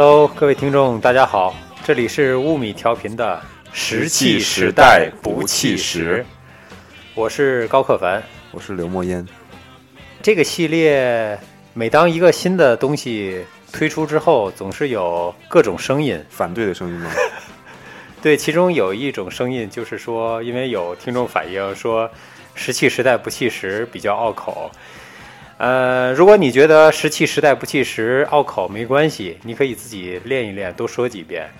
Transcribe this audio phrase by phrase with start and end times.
[0.00, 3.42] Hello，各位听众，大家好，这里是物米调频的
[3.72, 6.24] 石器时代不弃时，
[7.16, 8.22] 我是高克凡。
[8.52, 9.26] 我是刘墨烟。
[10.22, 11.36] 这个系列
[11.74, 16.24] 每当一个新的东西推出之后，总是有各种声音。
[16.30, 17.10] 反对的声音吗？
[18.22, 22.08] 对，其中有一种声音就是说，因为有听众反映说
[22.54, 24.70] “石器时代不弃时”比较拗口。
[25.58, 31.50] 呃，如果你觉得“石器时代不弃时”拗口没关系，你可以自己练一练，多说几遍，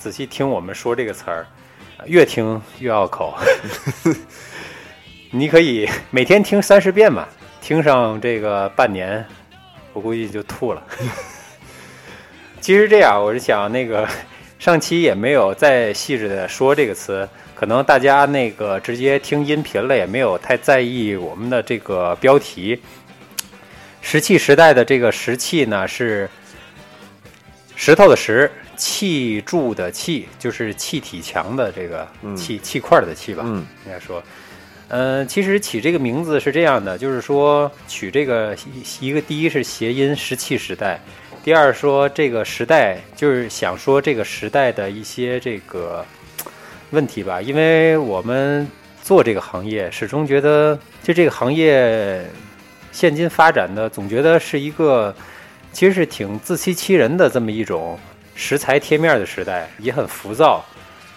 [0.00, 1.46] 仔细听我们说这个词儿，
[2.06, 3.38] 越听越拗口。
[5.30, 7.24] 你可以每天听三十遍嘛，
[7.60, 9.24] 听上这个半年，
[9.92, 10.82] 我估计就吐了。
[12.60, 14.08] 其实这样，我是想那个
[14.58, 22.82] 上期也没有再细致的说这个词，可能大家那个直接听音频了，也没有太在意我们的这个标题。
[24.08, 26.30] 石器时代的这个石器呢，是
[27.74, 34.22] 石头的石，气柱的气，就是气体墙的这个气气块的气吧，嗯，应该说。
[34.90, 38.56] 嗯，其实起这个名字是这样的，就是说取这个
[39.00, 41.00] 一个第一是谐音石器时代，
[41.42, 46.06] 第二说这个时代就是想说这个时代的一些这个
[46.90, 48.70] 问题吧，因为我们
[49.02, 52.24] 做这个行业，始终觉得就这个行业
[52.96, 55.14] 现今发展的，总觉得是一个
[55.70, 57.98] 其实是挺自欺欺人的这么一种
[58.34, 60.64] 石材贴面的时代，也很浮躁。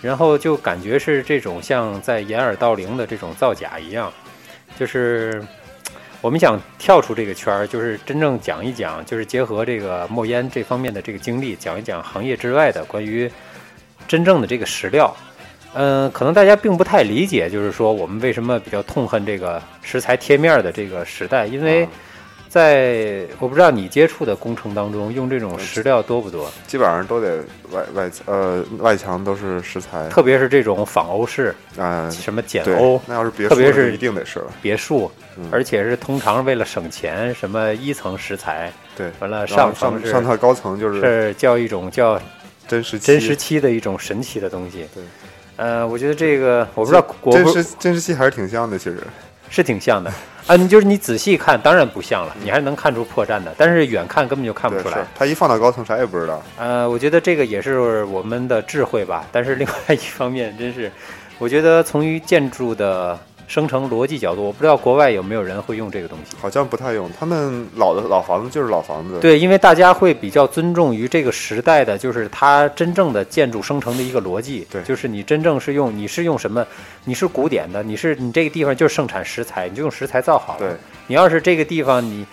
[0.02, 4.12] 然后就感觉是这种像在掩耳盗铃的这种造假一样，
[4.78, 5.42] 就是
[6.20, 13.32] 我们想跳出这个圈儿，就是真正讲一讲，就是结合这个墨烟这方面的这个经历，讲一讲行业之外的关于
[14.06, 15.16] 真正的这个石料。
[15.74, 21.88] 嗯，可能大家并不太理解，就是说我们为什么比较痛恨这个石材贴面的这个时代，因为。
[22.50, 26.52] 在我不知道你接触的工程当中，用这种石料多不多？
[26.66, 35.12] 基本上都得外外呃外墙都是石材，特别是这种仿欧式啊，什么简欧，那要是别特别是一定得是了别墅，
[35.52, 42.20] 而且是通常为了省钱，什么一层石材，对，完了上上上到高层就是是叫一种叫
[42.68, 44.88] 真实真实漆的一种神奇的东西。
[44.96, 45.04] 对，
[45.60, 48.98] 呃，我觉得这个我不知道真实真实戏还是挺像的，其实。
[49.52, 50.12] 是挺像的，
[50.46, 55.00] 啊，你就是你仔细看，当然不像了，你还能看出破绽的，但是远看根本就看不出来。
[55.16, 56.40] 他一放到高层，啥也不知道。
[56.60, 60.92] 呃，我觉得这个也是我们的智慧吧，但是另外一方面，真是，
[61.40, 63.20] 我觉得从于建筑的。
[63.50, 67.10] 生成逻辑角度，我不知道国外有没有人会用这个东西，好像不太用。
[67.20, 76.64] 他们老的老房子就是老房子，对，因为大家会比较尊重于这个时代的，就是它真正的建筑生成的一个逻辑，对，就是你真正是用，你是用什么？
[77.06, 80.60] 你是古典的，你是你这个地方就是盛产石材，你就用石材造好了。
[80.60, 80.70] 对，
[81.08, 82.24] 你要是这个地方你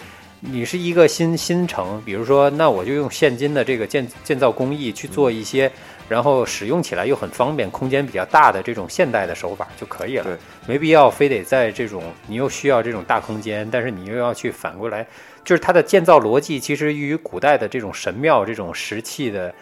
[0.40, 5.72] 你是一个新新城，比如说，那我就用现今的这个建建造工艺去做一些。
[6.08, 15.06] 然后使用起来又很方便，空间比较大的这种现代的手法就可以了，没必要非得在这种你又需要这种大空间，但是你又要去反过来，
[15.44, 19.54] 就是它的建造逻辑其实与古代的这种神庙这种石器的，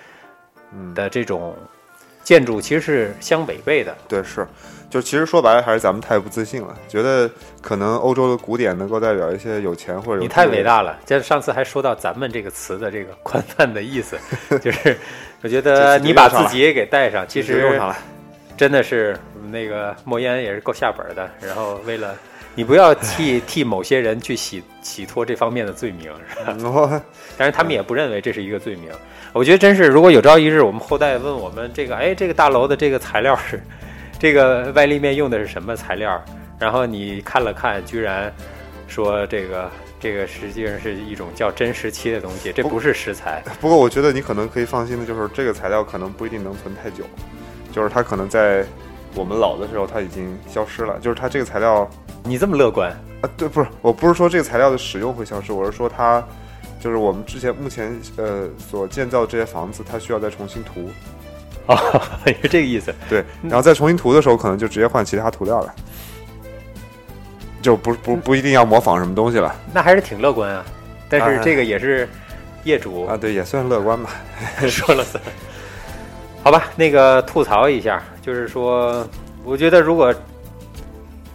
[0.94, 1.56] 的这种
[2.22, 3.96] 建筑其实是相违背的。
[4.06, 4.46] 对，是，
[4.94, 7.28] 就其实说白了还是咱们太不自信了，觉得
[7.60, 10.96] 可能欧洲的古典能够代表一些有钱或者你太伟大了。
[11.04, 14.16] 就上次还说到咱们这个词的这个宽泛的意思，
[14.62, 14.96] 就是。
[15.42, 17.78] 我觉得你把自己也给带上，其实
[18.56, 19.18] 真的是
[19.50, 21.28] 那个莫言也是够下本的。
[21.40, 22.16] 然后为了
[22.54, 27.02] 你不要替 替某些人去洗洗脱这方面的罪名，是吧？
[27.36, 28.90] 但是他们也不认为这是一个罪名。
[29.32, 33.60] 我觉得真是，如果有朝一日我们后代问我们这个，哎，这个大楼的这个材料是
[34.24, 36.18] 这个外立面用的是什么材料？
[36.58, 38.32] 然后你看了看，居然
[38.88, 39.70] 说这个。
[40.00, 43.42] 这个实际上是一种叫真石漆的东西，这不是石材。
[43.58, 47.04] 不过我觉得你可能可以放心的，就是这个材料可能不一定能存太久，
[47.72, 48.66] 就是它可能在
[49.14, 50.98] 我们老的时候它已经消失了。
[51.00, 51.88] 就是它这个材料，
[52.22, 52.90] 你这么乐观
[53.22, 53.30] 啊？
[53.34, 56.22] 对，不是，我不是说这个材料的使用会消失，我是说它
[56.78, 60.90] 就是我们之前目前呃所建造这些房子，它需要再重新涂。
[61.72, 62.94] 哦，是这个意思。
[63.08, 65.74] 对，然后再重新涂的时候，可能就直接换其他涂料了。
[67.62, 70.62] 就不不不一定要模仿什么东西了，那还是挺乐观啊。
[71.08, 72.06] 但是这个也是
[72.64, 74.10] 业主啊，对，也算乐观吧，
[74.68, 75.22] 说了算。
[76.42, 79.08] 好吧，那个吐槽一下，就是说，
[79.44, 80.14] 我觉得如果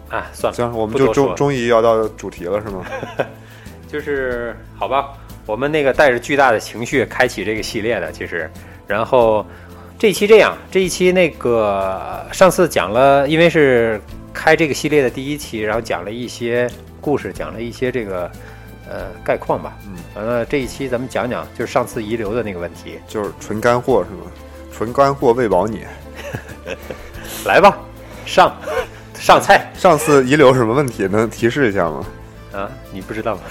[0.09, 2.85] 啊，算了，行，我们就终终于要到主题了，是吗？
[3.91, 5.13] 就是好吧，
[5.47, 8.47] 我们那个带着巨大的情绪开启这个系列的，其实，
[8.85, 9.43] 然后
[9.99, 14.01] 这一期这样，这一期那个上次讲了，因为是。
[14.31, 16.69] 开这个系列的第一期，然后讲了一些
[17.01, 18.31] 故事，讲了一些这个
[18.87, 19.77] 呃概况吧。
[19.85, 24.31] 嗯，完了这一期咱们讲讲就是上次遗留的那个问题，就是纯干货是吗？
[24.71, 25.83] 纯干货喂饱你。
[27.43, 27.79] 来吧，
[28.25, 28.55] 上
[29.15, 31.05] 上菜上次遗留什么问题？
[31.07, 32.05] 能提示一下吗？
[32.53, 32.71] 啊！
[32.93, 33.41] 你不知道吗？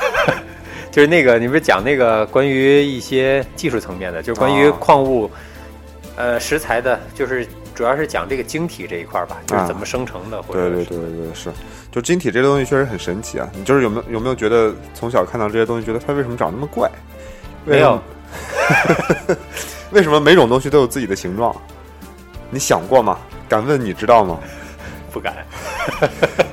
[0.91, 5.31] 就是那个，你不是讲那个关于一些技术层面的，就是关于哦矿物、
[6.19, 11.51] 呃食材的，就是主要是讲这个晶体这一块儿吧，就是啊怎么生成的，或者对对对对，是。
[11.93, 13.49] 就晶体这个东西确实很神奇啊！
[13.55, 16.91] 你就是有没有有没有觉得从小看到这些东西，觉得它为什么长那么怪？
[17.65, 18.03] 没有，
[19.93, 21.55] 为什么每种东西都有自己的形状？
[22.51, 23.19] 你想过吗？
[23.49, 24.39] 敢问你知道吗？
[25.13, 25.35] 不敢，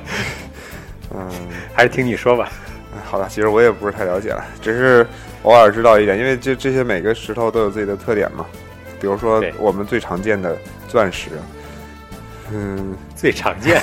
[1.12, 1.28] 嗯，
[1.74, 2.48] 还是听你说吧。
[2.94, 5.06] 哎好了，其实我也不是太了解了，只是
[5.42, 8.46] 偶尔知道一点，因为这这些每个石头都有自己的特点嘛。
[9.00, 10.56] 比如说我们最常见的
[10.88, 11.30] 钻石，
[12.52, 13.80] 嗯，最常见，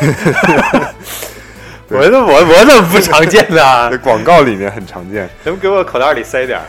[1.90, 3.98] 我怎么我我怎么不常见呢 在？
[3.98, 5.30] 广告里面很常见。
[5.44, 6.66] 能给我口袋里塞点儿？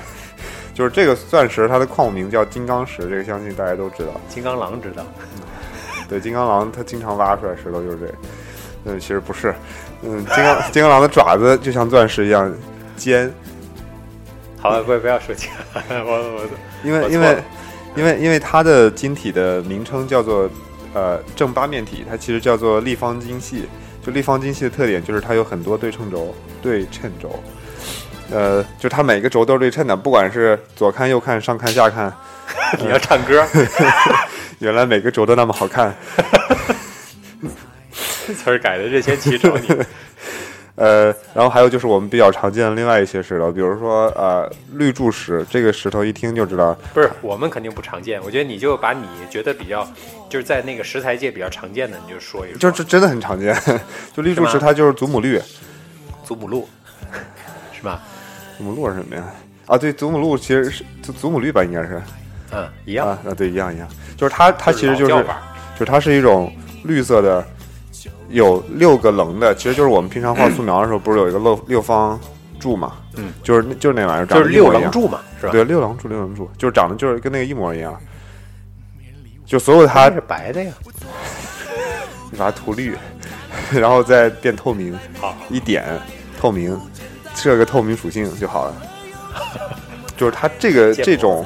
[0.74, 4.20] 就是这个钻石，它的矿物名叫金刚石，这个相信大家都知道。
[4.28, 5.04] 金刚狼知道，
[6.08, 8.12] 对，金刚狼它经常挖出来石头就是这个。
[8.86, 9.54] 嗯，其实不是，
[10.02, 12.52] 嗯，金刚 金刚狼的爪子就像钻石一样
[12.96, 13.32] 尖，
[14.60, 16.42] 好了，不不要说起来，我我
[16.82, 17.38] 因为因为
[17.96, 20.50] 因为因为它的晶体的名称叫做
[20.92, 23.64] 呃正八面体，它其实叫做立方晶系。
[24.04, 27.42] 就立方晶系的特点就是它有很多对称轴，对称轴。
[28.30, 32.12] 呃，就它每个轴都是对称的，不管是左看右看上看下看，
[32.78, 33.46] 你要唱歌，
[34.60, 35.94] 原来每个轴都那么好看。
[38.34, 39.68] 词儿改的任贤齐找你。
[40.76, 48.20] 呃，然后还有就是我们比较常见的另外一些石头，比如说呃绿柱石，这个石头一听就知道，不是，我们肯定不常见。
[48.24, 49.86] 我觉得你就把你觉得比较，
[50.28, 52.58] 就是在那个石材界比较常见的，你就说一说。
[52.58, 53.56] 就这真的很常见。
[54.12, 55.40] 就绿柱石它就是祖母绿，
[56.24, 56.60] 祖母绿，
[57.72, 58.02] 是吧？
[58.58, 59.24] 祖母绿是什么呀？
[59.66, 62.02] 啊，对，祖母绿其实是祖祖母绿吧，应该是
[62.50, 63.08] 嗯，一样。
[63.08, 65.24] 啊啊，对，一样一样，就是它它其实就是
[65.78, 66.52] 就是它是一种
[66.84, 67.46] 绿色的，
[68.28, 72.18] 有六个棱的，其实就是我们平常画素描的时候，不是有一个六六方
[72.58, 72.94] 柱嘛？
[73.16, 74.72] 嗯，就是就是那玩意儿，长就是六。
[74.72, 75.52] 棱柱嘛，是吧？
[75.52, 77.96] 对，六棱柱，六棱柱，就是长得就是跟那个一模一样。
[79.46, 80.72] 就所有它它是白的呀。
[82.30, 82.96] 你把它涂绿，
[83.70, 85.84] 然后再变透明，好，一点
[86.40, 86.80] 透明，
[87.34, 88.74] 设个透明属性就好了。
[90.16, 91.44] 就是它这个这种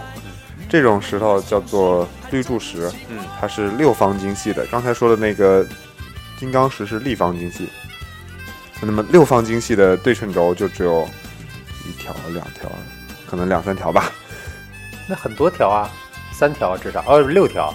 [0.69, 4.64] 这种石头叫做绿柱石，嗯，它是六方晶系的。
[4.66, 5.66] 刚才说的那个
[6.38, 7.69] 金刚石是立方晶系，
[8.81, 11.06] 那么六方晶系的对称轴就只有
[11.88, 12.70] 一条、两条，
[13.29, 14.12] 可能两三条吧。
[15.08, 15.90] 那很多条啊，
[16.32, 17.75] 三条至少，哦，六条。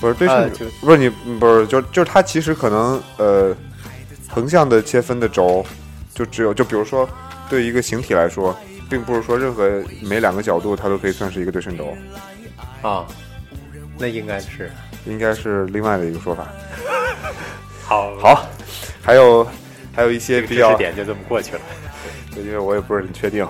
[0.00, 0.50] 不是对称
[0.80, 1.08] 不是你
[1.38, 3.56] 不是就就是它其实可能呃
[4.28, 5.64] 横向的切分的轴
[6.12, 7.08] 就只有就比如说
[7.48, 8.58] 对一个形体来说，
[8.90, 11.96] 并不是说任何每两个角度它都可以算是一个对称轴，
[12.82, 13.06] 啊，
[13.96, 14.72] 那应该是
[15.06, 16.48] 应该是另外的一个说法。
[17.92, 18.46] 好好，
[19.02, 19.46] 还有
[19.94, 21.60] 还有一些这个知识比较，点就这么过去了，
[22.34, 23.46] 对因为我也不是很确定。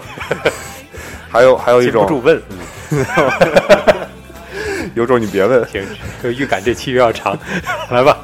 [1.31, 2.43] 还有还有一种不住种，问。
[2.91, 3.07] 嗯，
[4.95, 5.87] 有种你别问， 行，
[6.21, 7.39] 就预感这期又要长，
[7.89, 8.19] 来吧。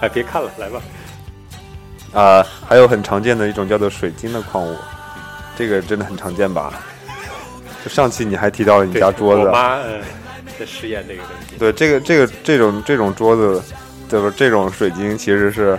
[0.00, 0.80] 哎，别看了，来吧。
[2.12, 4.76] 啊、还有很常见的一种叫做水晶的矿物，
[5.56, 6.72] 这个真的很常见吧？
[7.84, 10.00] 就上期你还提到了你家桌子我，妈嗯
[10.60, 11.56] 在实验这个东西。
[11.58, 13.60] 对，这个这个这种这种桌子，
[14.08, 15.78] 就是这种水晶，其实是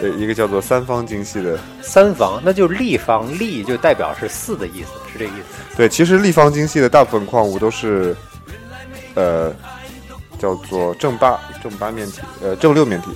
[0.00, 1.58] 呃一个叫做三方晶系的。
[1.82, 5.76] 三方，那就是立方，立就代表是四的意思，是这个意思。
[5.76, 8.16] 对，其实立方晶系的大部分矿物都是，
[9.14, 9.54] 呃，
[10.38, 13.08] 叫做正八正八面体，呃正六面体。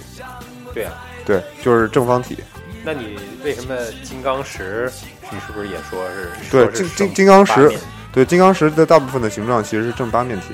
[0.73, 0.93] 对啊，
[1.25, 2.39] 对，就是正方体。
[2.85, 4.91] 那你为什么金刚石，
[5.31, 6.51] 你是不是也说是？
[6.51, 7.71] 对金金金刚石
[8.13, 10.47] 对，金刚石的大部分的形状其实是正八面体，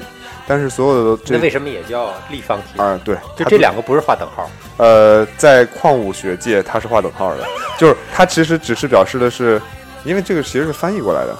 [0.46, 2.78] 但是所有的都这那为什么也叫立方体？
[2.80, 4.48] 啊、对，就这两个不是画等号。
[4.76, 7.44] 呃，在矿物学界它是画等号的，
[7.78, 9.60] 就是它其实只是表示的是，
[10.04, 11.36] 因为这个其实是翻译过来的，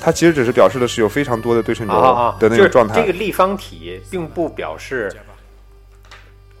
[0.00, 1.94] 它其实只是表示的是有非常多的对称轴！
[2.38, 5.14] 的那就是种状态这个立方体并不表示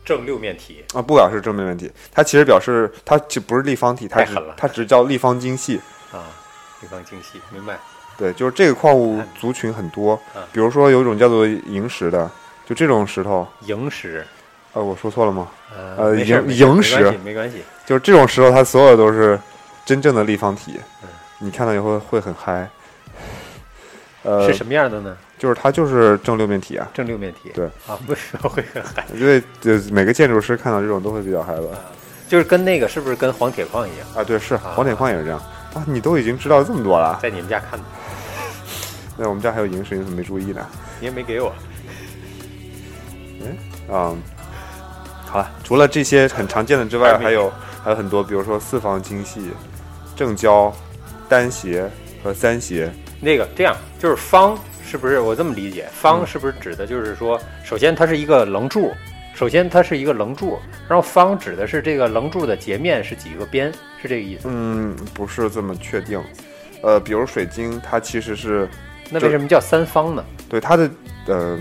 [0.04, 0.84] 正六面体。
[0.92, 5.80] 啊，不表示正面问题，它其实表示它其不是立方体，它只太狠了它只叫立方精细。
[6.12, 6.28] 啊，
[6.82, 7.78] 立方精细，明白？
[8.16, 12.30] 对，就是这个矿物族群很多嗯，比如说有一种叫做萤石的，
[12.66, 14.24] 就这种石头，萤石，
[14.72, 15.48] 呃，我说错了吗？
[15.96, 17.62] 呃，萤萤石关系，没关系。
[17.84, 19.38] 就是这种石头，它所有都是
[19.84, 22.68] 真正的立方体嗯，你看到以后会很嗨。
[24.22, 25.16] 呃，是什么样的呢？
[25.38, 26.88] 就是它就是正六面体啊。
[26.94, 27.50] 正六面体。
[27.52, 29.04] 对啊，为什么会很嗨？
[29.14, 31.68] 因为呃每个建筑师看到这种都会比较嗨吧？
[32.26, 34.08] 就是跟那个是不是跟黄铁矿一样？
[34.16, 35.38] 啊，对，是啊黄铁矿也是这样。
[35.38, 35.44] 啊，
[35.86, 37.18] 你都已经知道这么多了。
[37.22, 37.84] 在你们家看的，
[39.16, 40.66] 那我们家还有萤石，你怎么没注意呢？
[41.00, 41.52] 你也没给我。
[43.40, 44.16] 嗯，
[45.26, 47.52] 好了，除了这些很常见的之外，还有
[47.82, 49.50] 还有很多，比如说四方精细、
[50.16, 50.74] 正交、
[51.28, 51.90] 单斜
[52.22, 52.90] 和三斜。
[53.20, 55.88] 那个这样就是方，是不是我这么理解？
[55.92, 58.92] 方是不是指的就是说，首先它是一个棱柱，
[59.34, 64.42] 首先它是一个棱柱，然后方指的是这个棱柱的截面是几个边，是这个意思？
[64.44, 66.22] 嗯，不是这么确定。
[66.82, 68.68] 呃，比如水晶，它其实是
[69.10, 70.24] 那为什么叫三方呢？
[70.48, 70.88] 对它的
[71.26, 71.58] 呃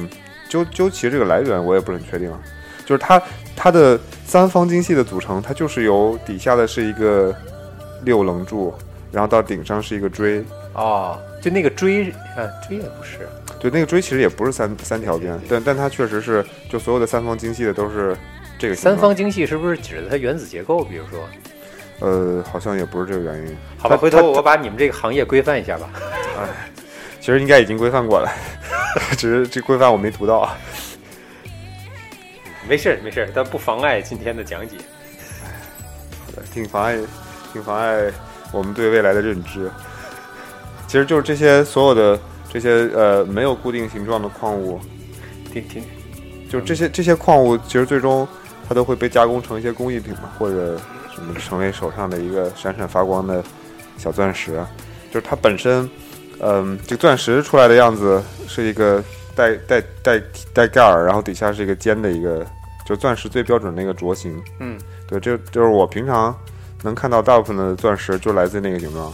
[0.48, 2.40] 究究其这个来源我也不是很确定啊，
[2.86, 3.22] 就是它
[3.56, 7.36] 它的三方精细的组成，它就是由底下的是一个
[8.04, 8.72] 六棱柱，
[9.12, 13.28] 然后到顶上是一个锥，哦，就那个锥，啊，锥也不是，
[13.64, 18.14] 对，那个锥其实也不是三三条边，但但它确实是就所有的三方精细的都是
[18.60, 20.84] 这个三方精细是不是指的它原子结构？
[20.84, 21.26] 比如说，
[22.02, 23.58] 呃，好像也不是这个原因。
[23.78, 25.90] 好吧，回头我把你们这个行业规范一下吧。
[26.38, 26.46] 哎
[27.22, 28.30] 其实应该已经规范过了，
[29.18, 30.54] 只是这规范我没读到。
[32.68, 34.76] 没事儿没事儿，但不妨碍今天的讲解。
[36.54, 36.98] 挺妨碍，
[37.54, 38.12] 挺妨碍
[38.52, 39.72] 我们对未来的认知。
[40.86, 42.20] 其实就是这些所有的
[42.54, 44.80] 这些呃没有固定形状的矿物，
[45.52, 45.84] 挺挺
[46.48, 48.28] 就这些这些矿物，其实最终
[48.70, 50.78] 它都会被加工成一些工艺品嘛，或者
[51.14, 53.44] 什么成为手上的一个闪闪发光的
[53.98, 54.54] 小钻石。
[54.54, 54.70] 啊
[55.12, 55.88] 就是它本身，
[56.40, 59.04] 嗯、这个钻石出来的样子是一个
[59.36, 60.20] 带 带带
[60.52, 62.44] 带盖儿，然后底下是一个尖的一个，
[62.84, 64.42] 就钻石最标准的那个镯形。
[64.60, 64.76] 嗯，
[65.08, 66.36] 对，这就是我平常
[66.82, 69.14] 能看到大部分的钻石就来自那个形状。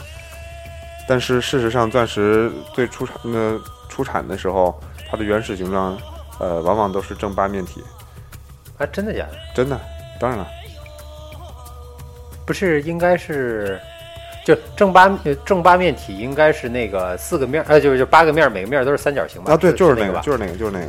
[1.09, 5.97] 但是事实上，钻石最出产的出产的时候，它的原始形状，
[6.39, 7.83] 呃，往往都是正八面体。
[8.77, 9.37] 啊，真的假的？
[9.55, 9.81] 真的，
[10.19, 10.47] 当然了，
[12.45, 13.81] 不是，应该是，
[14.45, 19.51] 就正八呃正八面体应该是那个四个面儿，呃，就是就八个面儿，每个面儿都是三角形吧？
[19.51, 20.17] 啊，对，就是那吧。
[20.17, 20.85] 那就是那个，就是那个。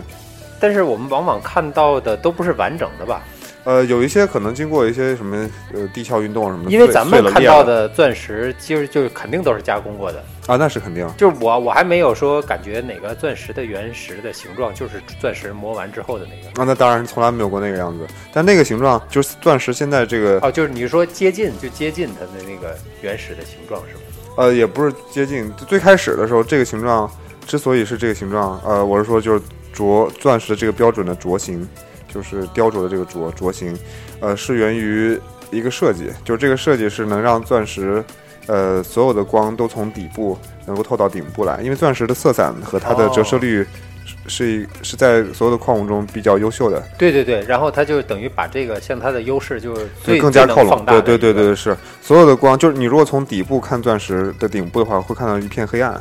[0.61, 3.23] 但是我们往往看到的都不是完整的吧？
[3.64, 10.23] 呃，有一些可能经过一些什么呃地壳运动什么的，因为咱们看到的钻石，其实就是肯定都是加工过的。
[10.47, 11.09] 啊，那是肯定。
[11.17, 16.61] 就是我我还没有说感觉哪个钻石的原石的形状就是钻石磨完之后的那个。
[16.61, 18.07] 啊，那当然从来没有过那个样子。
[18.33, 24.00] 但那个形状就是钻石现在这个哦，就是你说接近就接近它的那个原始的形状是吗？
[24.37, 25.52] 呃，也不是接近。
[25.69, 27.11] 最开始的时候，这个形状
[27.47, 29.43] 之所以是这个形状，呃，我是说就是
[29.75, 31.69] 琢钻石的这个标准的镯形，
[32.12, 33.75] 就是雕琢的这个琢琢形，
[34.21, 35.19] 呃，是源于
[35.50, 38.05] 一个设计，就是这个设计是能让钻石，
[38.47, 40.37] 呃，所有的光都从底部
[40.67, 43.64] 能够透到顶部来，因为钻石的色散和它的折射率
[44.05, 56.00] 是是是在所有的矿物中比较优秀的，对对对，然后它就等于把这个像它的优势就是最更加靠拢对对对对，是所有的光，就是你如果从底部看钻石的顶部的话，会看到一片黑暗，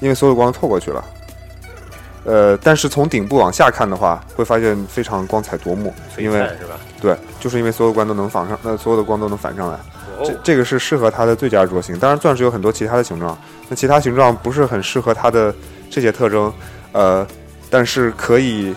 [0.00, 1.04] 因为所有的光透过去了。
[2.24, 6.78] 呃，但是从顶部往下看的话，会发现非常光彩夺目，因为是吧？
[7.00, 9.78] 对，就是因为所有光都能反上，呃，所有的光都能反上来。
[10.22, 11.98] 这哦，这个是适合它的最佳镯形。
[11.98, 13.36] 当然，钻石有很多其他的形状，
[13.70, 15.54] 那其他形状不是很适合它的
[15.88, 16.52] 这些特征，
[16.92, 17.26] 呃，
[17.70, 18.74] 但是可以，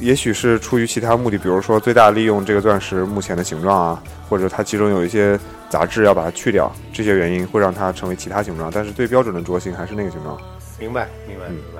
[0.00, 5.38] 也许是出于其他目的，比如说最大利用这个钻石目前的形状啊，或者它其中有一些
[5.68, 8.70] 杂质要把它去掉，这些原因会让它成为其他形状。
[8.72, 10.38] 但是最标准的镯形还是那个形状。
[10.78, 11.75] 明白明白嗯明白。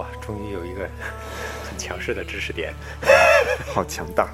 [0.00, 0.88] 哇，终于有一个
[1.68, 2.72] 很强势的知识点。
[3.72, 4.28] 好强大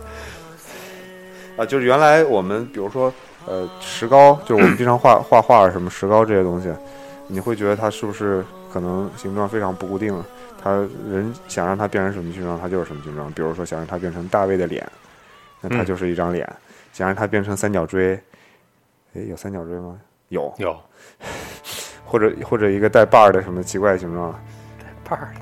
[1.58, 1.66] 啊！
[1.66, 3.12] 就是原来我们比如说
[3.46, 6.72] 呃石膏，就是我们经常画画画啊什么石膏这些东西，
[7.26, 10.24] 你会觉得它是不是可能形状非常不固定啊？
[10.62, 10.70] 它
[11.10, 13.30] 人想让它变成什么形状，它就是什么形状。
[13.32, 14.86] 比如说想让它变成大卫的脸，
[15.60, 16.46] 那它嗯就是一张脸；
[16.92, 18.14] 想让它变成三角锥，
[19.14, 19.98] 哎，有三角锥吗？
[20.28, 20.76] 有，有
[22.06, 24.32] 或者或者一个带把儿的什么奇怪的形状。
[24.78, 25.32] 带把儿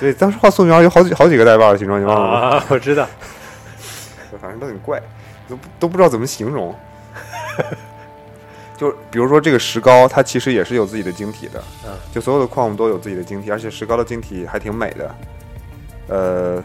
[0.00, 2.56] 对，当时画素描有好几好几个带把的形状，你忘了吗？
[2.56, 3.06] 啊，我知道。
[4.40, 4.98] 反正都很怪，
[5.46, 6.74] 都不都不知道怎么形容。
[8.78, 15.14] 就比如说这个石膏，它其实也是有自己的晶体的，嗯，就所有的矿物都有自己的晶体，而且石膏的晶体还挺美的。
[16.08, 16.64] 呃，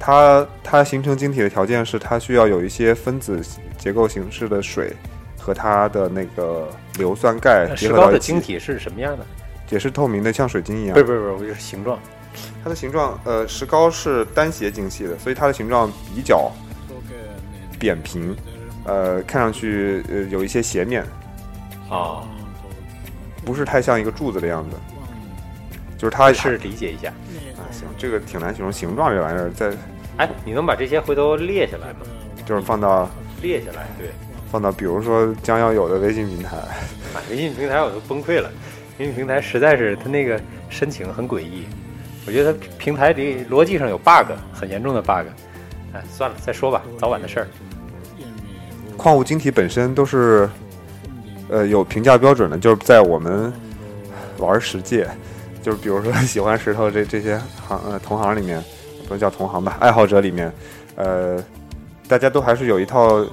[0.00, 3.40] 它它形成晶体的条件是它需要有一些分子
[3.78, 4.92] 结构形式的水
[5.38, 9.24] 和它的那个硫酸钙石膏的结合到一起晶，体是什么样的？
[9.70, 11.04] 也是透明的，像水晶一样不是。
[11.04, 11.96] 不是不是，我就是形状。
[12.62, 16.50] 它的形状，呃，石膏是单斜晶系的，所以它的形状比较
[17.78, 18.36] 扁平，
[18.84, 21.02] 呃，看上去呃有一些斜面，
[21.88, 22.22] 啊，
[23.44, 24.76] 不是太像一个柱子的样子。
[25.98, 27.08] 就是它是理解一下。
[27.56, 29.72] 啊，行，这个挺难形容形状这玩意儿，在
[30.16, 32.00] 哎，你能把这些回头列下来吗？
[32.44, 33.08] 就是放到
[33.40, 34.10] 列下来，对，
[34.50, 38.50] 放到比如说将要有的微信平台，啊，微信平台我都崩溃了，
[38.98, 41.66] 微信平台实在是它那个申请很诡异，
[42.26, 45.26] 我觉得它平台里逻辑上有 bug，很严重的 bug。
[45.92, 47.46] 哎，算了，再说吧，早晚的事儿。
[48.96, 50.48] 矿物晶体本身都是
[51.48, 53.52] 呃有评价标准的，就是在我们
[54.38, 55.08] 玩石界，
[55.62, 58.62] 就是比如说喜欢石头这这些行呃同行里面，
[59.06, 60.52] 不能叫同行吧，爱好者里面，
[60.94, 61.42] 呃，
[62.06, 63.28] 大家都还是有一套呃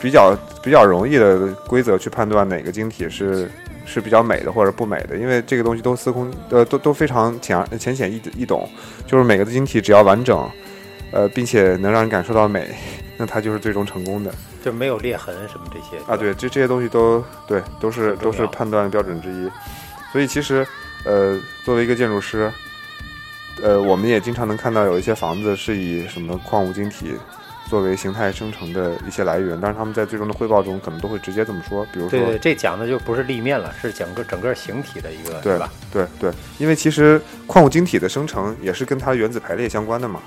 [0.00, 3.50] 比较比较容易的规则去判断哪个晶体是
[3.90, 8.68] 是比较美的或者不美的，因为这个东西都司空呃都都非常浅而浅显易易懂，
[9.06, 10.48] 就是每个晶体只要完整，
[11.10, 12.70] 呃，并且能让人感受到美，
[13.18, 14.32] 那它就是最终成功的。
[14.62, 19.50] 就没有裂痕什么这些啊，对，这这些东西都对，都是都是判断标准之一。
[20.12, 20.66] 所以其实，
[21.04, 22.52] 呃，作为一个建筑师，
[23.62, 27.14] 呃，我们也经常能看到有一些房子是以什么矿物晶体
[27.70, 35.72] 作为形态生成的一些来源，但是他们在最终的汇报中可能都会直接这么说，比如说对对，这讲的就不是立面了，是整个整个形体的一个，对吧？
[35.92, 40.20] 对对，因为其实矿物晶体的生成也是跟它原子排列相关的嘛，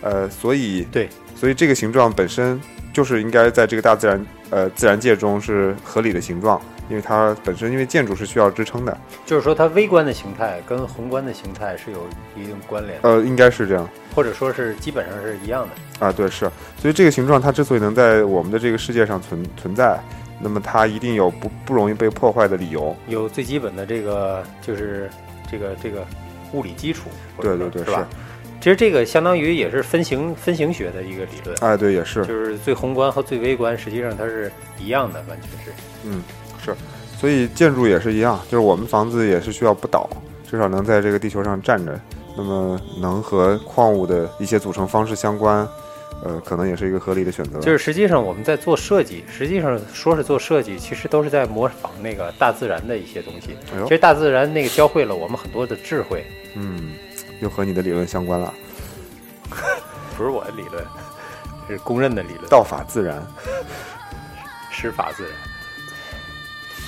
[0.00, 2.60] 呃，所以对，所以这个形状本身
[2.92, 6.60] 就是应该在这个大自然呃自然界中是合理的形状，
[6.92, 8.94] 因为它本身因为建筑是需要支撑的，
[9.24, 12.06] 就是说它微观的形态跟宏观的形态是有
[12.36, 13.88] 一定关联的，呃，应该是这样。
[14.14, 16.06] 或者说是基本上是一样的。
[16.06, 19.98] 啊，对是，所以这个形状它之所以能在我们的这个世界上存存在，
[20.38, 25.08] 那么它一定有不不容易被破坏的理由，有最基本的这个就是
[25.50, 26.06] 这个这个
[26.52, 27.08] 物理基础，
[27.40, 28.06] 对对对是吧？
[28.60, 35.72] 其实这个相当于也是分形分形学的一个理论，哎，对也是，就是最宏观和最微观实际上它是一样的，完全是。
[36.04, 36.22] 嗯，
[36.64, 36.74] 是，
[37.18, 40.08] 所以建筑也是一样，就是我们房子也是需要不倒，
[40.48, 42.00] 至少能在这个地球上站着，
[42.36, 45.68] 那么能和矿物的一些组成方式相关，
[46.24, 47.58] 呃，可能也是一个合理的选择。
[47.58, 53.56] 就是实际上我们在做设计，实际上说是做设计，其实都是在模仿那个大自然的一些东西。
[53.74, 56.92] 哎其实大自然那个教会了我们很多的智慧，嗯，
[57.40, 58.54] 又和你的理论相关了，
[60.16, 60.84] 不是我的理论，
[61.66, 63.20] 是公认的理论，道法自然。
[64.70, 65.32] 师法自然。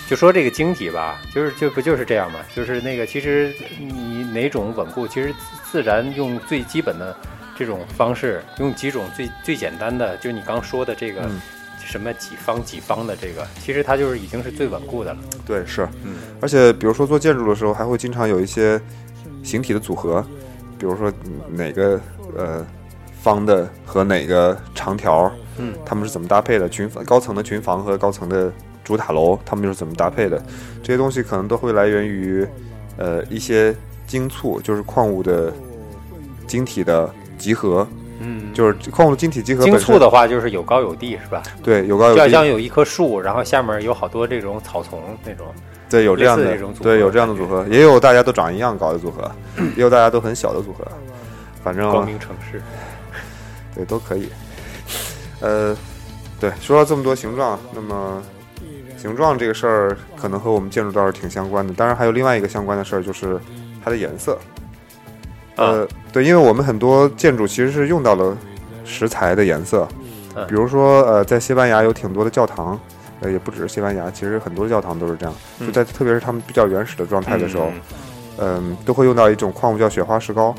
[0.09, 2.40] 就说这个晶体吧，就是就不就是这样嘛？
[2.55, 5.38] 就是那个，其实你哪种稳固，其实自
[5.73, 7.17] 自然用最基本的
[7.57, 11.40] 这种方式，用几种最最简单的，就你刚说的这个、嗯
[11.87, 15.19] 什么几方几方的这个，其实它就是已经是最稳固的了。
[15.47, 18.81] 对，是，嗯，而且比如说做建筑的时候，还会经常有一些
[19.43, 20.25] 形体的组合，
[20.79, 22.01] 比如说嗯哪个
[22.35, 22.67] 呃
[23.21, 26.67] 方的和哪个长条，嗯，它们是怎么搭配的？
[26.71, 28.51] 群高层的群房和高层的
[28.85, 30.40] 主塔楼，他们又是怎么搭配的？
[30.83, 32.47] 这些东西可能都会来源于
[32.99, 33.75] 呃一些
[34.07, 35.53] 晶簇，就是矿物的
[36.47, 37.87] 晶体的集合，
[38.20, 41.42] 嗯，就是矿物晶体集合晶簇的话就是有高有低，是吧？
[41.62, 45.47] 对有高有低，就好像有一棵树，然后下面有好多这种草丛那种。
[45.88, 49.31] 对，有这样的对有这样的组合，也有大家都长一样高的组合，
[49.77, 50.85] 也有大家都很小的组合，
[51.62, 52.61] 反正光明城市，
[53.75, 54.29] 对都可以。
[55.40, 55.77] 呃，
[56.40, 58.20] 对，说了这么多形状，那么
[59.05, 61.75] 形状这个事儿可能和我们建筑倒是挺相关的。
[61.75, 63.38] 当然还有另外一个相关的事儿，就是
[63.85, 64.38] 它的颜色。
[65.57, 68.35] 呃，对，因为我们很多建筑其实是用到了
[68.83, 69.87] 石材的颜色，
[70.35, 72.81] 嗯比如说呃，在西班牙有挺多的教堂。
[73.21, 75.35] 呃，也不只是西班牙，其实很多教堂都是这样。
[75.61, 77.67] 就嗯在特别是他们比较原始的状态的时候，
[78.38, 80.55] 嗯嗯，都会用到一种矿物叫雪花石膏。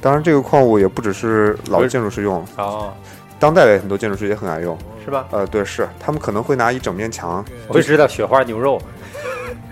[0.00, 2.92] 当然，这个矿物也不只是老建筑师用，哦，
[3.38, 4.76] 当代的很多建筑师也很爱用。
[5.04, 5.26] 是吧？
[5.30, 8.80] 呃，对，是他们可能会拿一整面墙，我就知道雪花牛肉，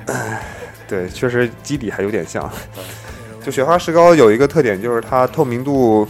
[0.87, 2.51] 对，确实基底还有点像。
[3.43, 6.07] 就雪花石膏有一个特点，就是它透明度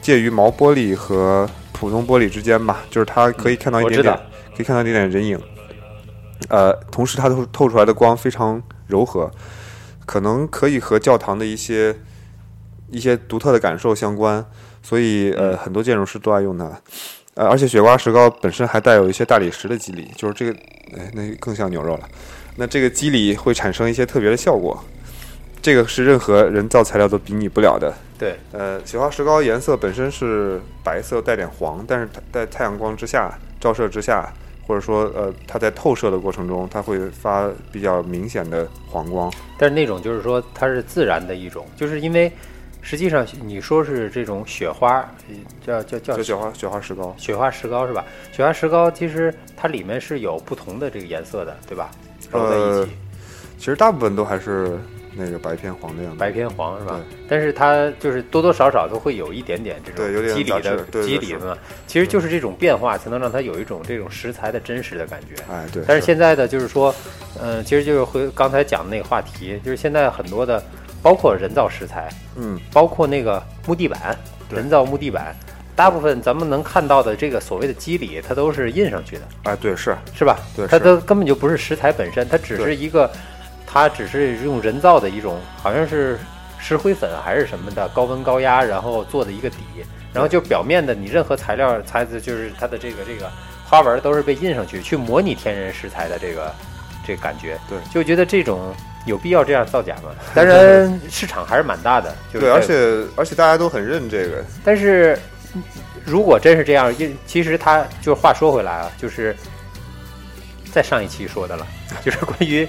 [0.00, 4.18] 介于毛玻璃和普通玻璃之间吧，就是它可以看到一点点
[4.56, 5.38] 可以看到一点点人影。
[6.48, 9.30] 呃，同时它透透出来的光非常柔和，
[10.06, 11.94] 可能可以和教堂的一些
[12.90, 14.44] 一些独特的感受相关，
[14.82, 16.70] 所以呃，很多建筑师都爱用它。
[17.34, 20.52] 呃，而且雪花石膏本身还带有一些大理石的肌理，就是这个，
[20.96, 22.08] 哎，那更像牛肉了。
[22.56, 24.78] 那这个肌理会产生一些特别的效果，
[25.62, 27.94] 这个是任何人造材料都比拟不了的。
[28.18, 34.30] 对，呃，雪花石膏颜色本身是白色带点黄，但是它在太阳光之下照射之下，
[34.66, 39.32] 或者说呃它在透射的过程中，它会发比较明显的黄光。
[39.56, 42.30] 但是那种就是说它是自然的一种，就是因为
[42.82, 45.08] 实际上你说是这种雪花，
[45.66, 48.04] 呃叫叫叫雪花雪花石膏，雪花石膏是吧？
[48.32, 51.90] 雪花石膏其实它里面是有不同的这个颜色的，对吧？
[52.30, 52.92] 揉在一起，
[53.56, 54.78] 其实大部分都还是
[55.14, 56.18] 那个白偏黄的样子。
[56.18, 57.00] 白偏黄是吧？
[57.28, 61.56] 但是它就是多多少少都会有一点点这种对有点肌理的肌理嘛。
[61.86, 65.40] 其实就是这种变化，才能让它有一种这种食材的真实的感觉。
[65.50, 65.84] 哎，对。
[65.86, 66.94] 但是现在的就是说，
[67.40, 70.62] 嗯、其实就是回刚才讲的那个话题，就是现在很多的，
[71.02, 74.16] 包括人造石材，嗯，包括那个木地板，
[74.48, 75.34] 人造木地板，
[75.74, 80.38] 大部分咱们能看到的这个所谓的肌理，它都是印上去的，哎，对，是，是吧？
[80.54, 83.10] 对它都根本就不是石材本身，它只是一个，
[83.66, 86.18] 它只是用人造的一种，好像是
[86.58, 89.56] 石灰粉还是什么的，高温高压然后做的一个底，
[90.12, 93.28] 然后就表面的你任何材料材质就是它的这个这个
[93.64, 96.54] 花纹都是被印上去，去模拟天然石材的这个
[97.04, 97.78] 这个感觉，对。
[97.90, 98.72] 就觉得这种
[99.06, 100.10] 有必要这样造假吗？
[100.34, 105.18] 当然市场还是蛮大的，就是对，而且而且大家都很认这个，但是
[106.04, 109.36] 如果真是这样，因其实他就话说回来啊，就是
[110.72, 111.66] 在上一期说的了，
[112.04, 112.66] 就是关于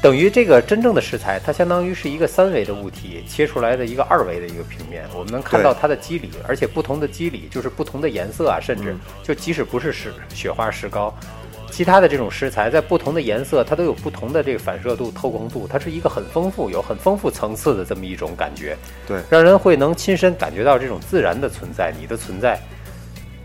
[0.00, 11.12] 等于这个真正的食材，它相当于是一个三维的物体切出来的一个二维的一个平面，我们能看到它的肌理，而且不同的肌理就是不同的颜色啊，甚至嗯就即使不是石雪花石膏。
[11.70, 18.76] 其他的这种食材，在不同的颜色，它都有不同的这个反射度、透光度，它是一个很丰富、有很丰富层次的这么一种感觉。
[19.06, 22.58] 对，让人会能亲身感觉到这种自然的存在，你的存在。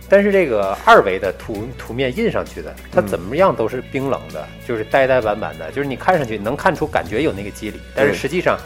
[0.09, 8.59] 但是这个二维的图图面印上去的，它嗯怎么样都是冰冷的，就是呆呆板板的，就是你看上去能看出感觉有那个肌理，但是实际上，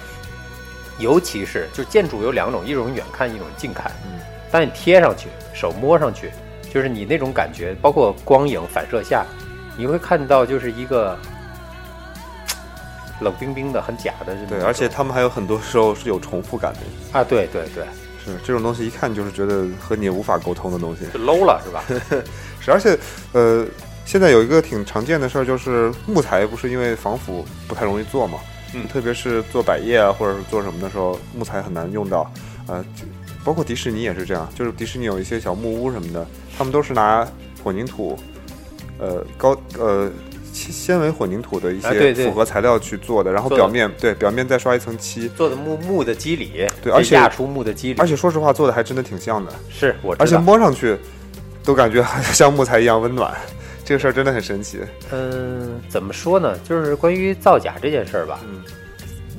[0.99, 3.91] 尤其是就建筑有两种，一种远看，一种近看。
[4.05, 4.19] 嗯，
[4.51, 6.31] 当你贴上去，手摸上去，
[6.73, 9.25] 就是你那种感觉，包括光影反射下，
[9.77, 11.17] 你会看到就是一个
[13.21, 14.35] 冷冰冰的、很假的。
[14.47, 17.85] 对，而且他们还有很多时候是有重复感的，啊，对对对，
[18.23, 21.05] 是这种东西一看就是觉得和你无法沟通的东西。
[21.13, 21.83] 就 low 了是吧？
[22.59, 22.97] 是，而且
[23.33, 23.65] 呃，
[24.05, 28.39] 现在有一个挺常见的事儿，就是木材不是因为防腐不太容易做嘛，
[28.73, 32.29] 嗯特别是做百叶啊，或者是做什么的时候，木材很难用到，
[32.67, 32.83] 呃，
[33.43, 36.25] 包括迪士尼也是这样，就是迪士尼有一些小木屋什么的，
[36.57, 37.25] 他们都是拿
[37.63, 38.17] 混凝土，
[38.99, 40.11] 呃，高呃。
[40.53, 50.35] 纤纤维混凝土的一些复合材料去做的，然后表面对表面再刷一层漆，做的木木的肌理，对而且压出木的肌理，而且说实话做的还真的挺像的，是我而且。
[50.35, 50.97] 摸上去
[51.63, 53.31] 都感觉 像木材一样温暖，
[53.85, 54.79] 这个事儿真的很神奇。
[55.11, 56.57] 嗯，怎么说呢？
[56.67, 58.39] 就是关于造假这件事儿吧。
[58.47, 58.63] 嗯，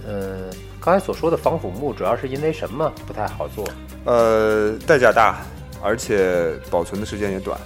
[0.07, 3.69] 呃，刚才所说的防腐木，主要是因为什么不太好做？
[4.05, 5.41] 呃，代价大，
[5.83, 7.59] 而且保存的时间也短。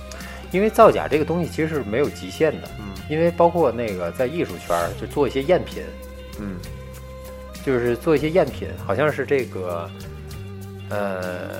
[0.53, 2.69] 因为造假这个东西其实是没有极限的。
[2.79, 5.83] 嗯因为包括那个在艺术圈儿，就做一些赝品，
[6.38, 6.57] 嗯
[7.67, 9.91] 就是做一些赝品，好像是这个，
[10.88, 11.51] 呃，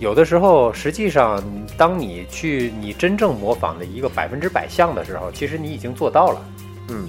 [0.00, 1.40] 有的时候实际上，
[1.76, 6.42] 当你去你真正模仿的一个百分之百像的时候，其实你已经做到了。
[6.88, 7.08] 嗯，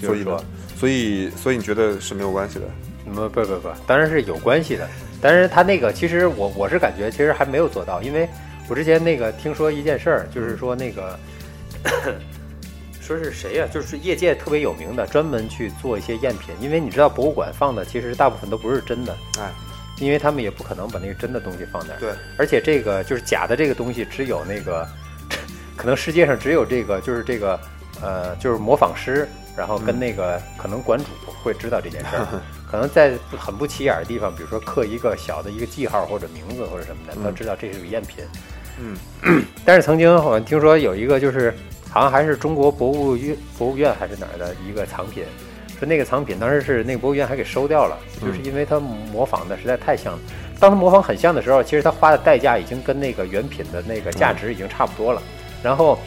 [0.00, 0.42] 就是说
[0.74, 2.66] 所以说，所以所以你觉得是没有关系的？
[3.04, 4.88] 不不不不，当然是有关系的。
[5.20, 8.26] 但是他那个其实我我是感觉其实还没有做到，因为
[8.68, 11.18] 我之前那个听说一件事儿，就是说那个
[13.00, 16.54] 说是谁呀、就是业界特别有名的，专门去做一些赝品。
[16.60, 19.50] 因为你知道博物馆放的其实大部分都不是真的，哎，
[19.98, 21.98] 因为他们也不可能把那个真的东西放那儿。
[21.98, 24.86] 对，而且这个就是假的这个东西，只有那个
[25.74, 27.58] 可能世界上只有这个就是这个
[28.02, 29.26] 呃就是模仿师，
[29.56, 31.06] 然后跟那个可能馆主
[31.42, 32.26] 会知道这件事儿。
[32.70, 38.22] 可能在很不起眼儿的地方，比如说刻一个小的一个记号或者名字或者什么的，嗯他知道这是个赝品。
[38.22, 38.40] 嗯
[39.64, 41.52] 但是曾经好像听说有一个就是
[41.90, 45.24] 好像还是中国博物院博物院还是哪儿的一个藏品，
[45.78, 50.18] 说那个藏品当时是那个博物院还给收掉了，嗯就是因为他模仿的实在太像了。
[50.60, 55.22] 当他模仿很像的时候，其实他花的代价已经跟那个原品的那个价值已经差不多了。
[55.62, 55.98] 然后，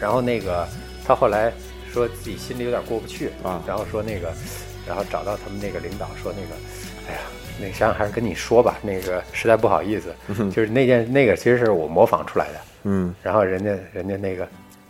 [0.00, 0.66] 然后那个
[1.06, 1.52] 他后来
[1.92, 4.32] 说自己心里有点过不去啊然后说那个，
[4.86, 6.54] 然后找到他们那个领导说那个，
[7.08, 7.20] 哎呀，
[7.60, 10.14] 那个想想还是跟你说吧，那个实在不好意思，
[10.50, 12.54] 就是那件那个其实是我模仿出来的。
[12.84, 14.46] 嗯然后人家人家那个，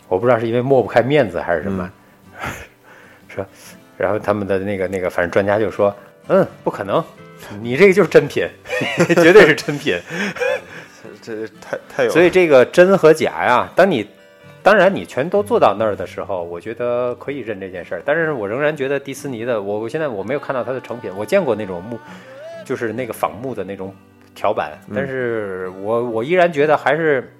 [0.08, 1.90] 我不知道是因为抹不开面子还是什么，
[3.28, 3.46] 说，
[3.96, 5.94] 然后他们的那个那个，反正专家就说，
[6.28, 7.02] 嗯，不可能，
[7.60, 8.46] 你这个就是真品，
[9.14, 9.98] 绝对是真品。
[11.22, 14.06] 这太太有，所以这个真和假呀，当你
[14.62, 18.02] 当然你全都做到那儿的时候，我觉得可以认这件事儿。
[18.04, 21.98] 但是我仍然觉得迪士尼的，我我现在我没有看到它的成品，我见过那种木，
[22.66, 23.94] 就是那个仿木的那种
[24.34, 27.32] 条板，但是我我依然觉得还是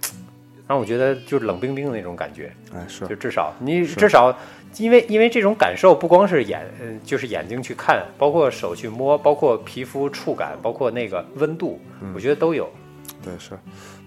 [0.67, 2.51] 让我觉得就是冷冰冰的那种感觉。
[2.73, 4.35] 哎是就至少你至少，
[4.79, 12.71] 因为因为这种感受不光是眼，嗯，就是眼睛去看，包括手去摸，包括皮肤触感，包括那个温度，嗯我觉得都有。
[13.23, 13.51] 对是。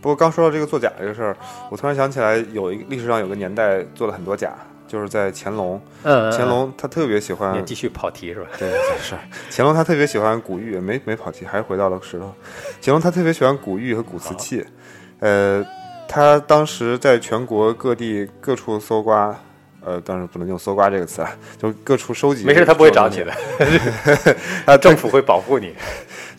[0.01, 1.35] 不过刚说到这个做假这个事儿，
[1.69, 4.55] 我突然想起来有一个历史上有个年代做了很多假，
[4.89, 5.79] 就是在乾隆。
[6.03, 8.47] 嗯，乾隆他特别喜欢你继续跑题是吧？
[8.59, 8.69] 对，
[9.01, 9.15] 是
[9.49, 12.33] 乾隆他特别喜欢古玉，没没跑题，还是回到了石头。
[12.83, 14.65] 乾隆他特别喜欢古玉和古瓷器，
[15.19, 15.65] 呃，
[16.07, 19.39] 他当时在全国各地各处搜刮，
[19.85, 22.43] 呃，当然不能用搜刮这个词啊，就各处收集。
[22.45, 23.33] 没事，他不会找你的，
[24.65, 25.73] 他政府会保护你。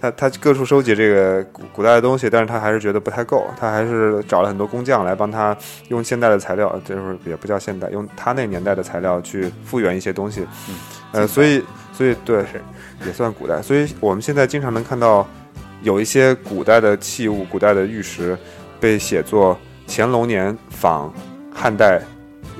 [0.00, 5.55] 他他各处收集这个古古代的东西，但是他还是觉得不太够，他还是找了很多工匠来帮他
[5.88, 10.46] 用现代的材料，就是也不叫现代，用他那年代的材料去复原一些东西。
[10.68, 10.74] 嗯，
[11.12, 12.62] 呃，所以所以对是
[13.07, 15.29] 也算古代，所以我们现在经常能看到
[15.83, 18.37] 有一些古代的器物、古代的玉石
[18.79, 21.12] 被写作乾隆年仿
[21.55, 22.00] 汉代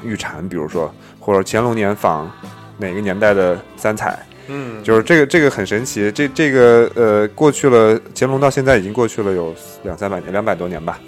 [0.03, 2.31] 玉蝉，比如说或者乾隆年仿
[2.79, 4.19] 哪个年代的三彩。
[4.53, 10.99] 嗯，就是这个这个很神奇，这这个呃过去了，乾隆到现在已经过去了有两三百年，两百多年吧，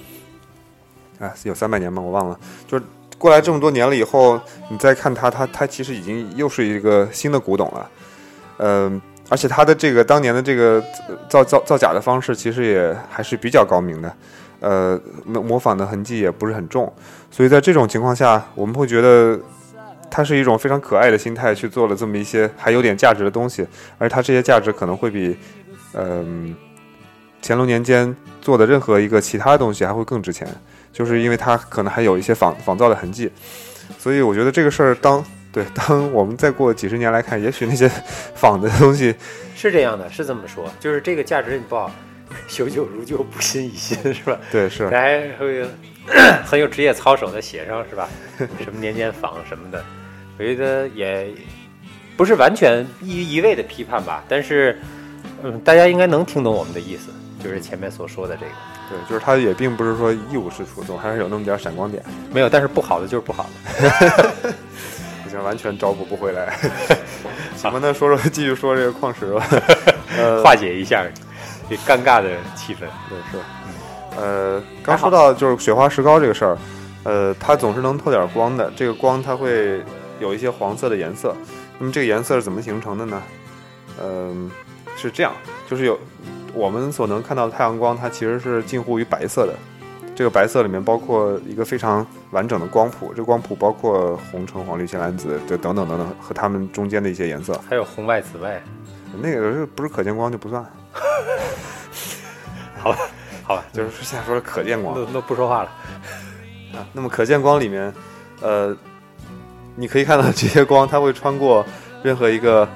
[1.19, 2.01] 啊有三百年吗？
[2.01, 2.85] 我忘了，就是
[3.19, 7.91] 过来这么多年了以后，你再看它，它它其实已经又是一个新的古董了，
[8.59, 10.81] 嗯、而且它的这个当年的这个
[11.29, 14.17] 造造造假的方式，其实也还是比较高明的，
[14.61, 16.93] 呃模模仿的痕迹也不是很重，
[17.33, 19.40] 所以在这种情况下，我们会觉得。
[20.14, 23.66] 它是一种非常可爱的心态去做了这么一些还有点价值的东西，
[23.97, 25.35] 而它这些价值可能会比，
[25.95, 26.55] 嗯、
[27.40, 30.47] 乾隆年间做的任何一个其他东西还会更值钱，
[30.92, 33.33] 就是因为它可能还有一些仿仿造的痕迹，
[33.99, 37.90] 所以我觉得这个事儿当对当我们再过几十年来看，也许那些
[38.35, 39.14] 仿的东西，
[39.57, 41.90] 是这样的，是这么说，就是这个价值你不好，
[42.47, 44.38] 修旧如旧，不新以新，是吧？
[44.51, 45.66] 对是这还会
[46.45, 48.09] 很有职业操守的写上，是吧？
[48.62, 49.85] 什么年间仿什么的，
[50.38, 51.29] 我觉得也
[52.17, 54.81] 不是完全一一味的批判吧，但是，
[55.43, 57.11] 嗯，大家应该能听懂我们的意思，
[57.43, 58.53] 就是前面所说的这个。
[58.91, 64.53] 对，就是他也并不是说一无是处，总还是有那么点儿闪光点，没有，但是不好的就是不好的。
[65.27, 66.55] 已经完全找补不回来。
[67.57, 69.47] 咱们，那说说继续说这个矿石吧，
[70.19, 71.07] 呃，化解一下
[71.71, 72.81] 这尴尬的气氛。
[73.09, 73.38] 对，是。
[74.16, 76.59] 呃，刚说到就是雪花石膏这个事儿，
[77.05, 78.70] 呃，它总是能透点光的。
[78.77, 79.83] 这个光它会
[80.20, 81.35] 有一些黄色的颜色。
[81.79, 83.22] 那么这个颜色是怎么形成的呢？
[84.03, 84.51] 嗯、
[84.96, 85.33] 是这样，
[85.68, 85.98] 就是有
[86.55, 89.55] 我们所能看到的太阳光，它其实是近乎于白色的。
[90.14, 97.59] 这个白色里面包括一个非常完整的光谱，这个光谱包括红橙黄绿青蓝紫的等等等等和它们中间的一些颜色。
[97.68, 98.62] 还有红外紫外，
[99.20, 100.62] 那个不是可见光就不算，
[102.79, 102.98] 好吧，
[103.43, 104.95] 好吧，就是现在说的可见光。
[104.97, 105.71] 那那不说话了。
[106.75, 107.93] 啊，那么可见光里面，
[108.41, 108.75] 呃，
[109.77, 111.65] 你可以看到这些光，它会穿过
[112.03, 112.69] 任何一个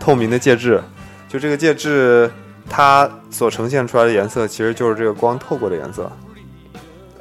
[0.00, 0.82] 透明的介质，
[1.28, 2.30] 就这个介质
[2.68, 6.10] 它所呈现出来的颜色，其实就是这个光透过的颜色。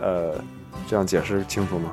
[0.01, 0.33] 呃，
[0.87, 1.91] 这样解释清楚吗？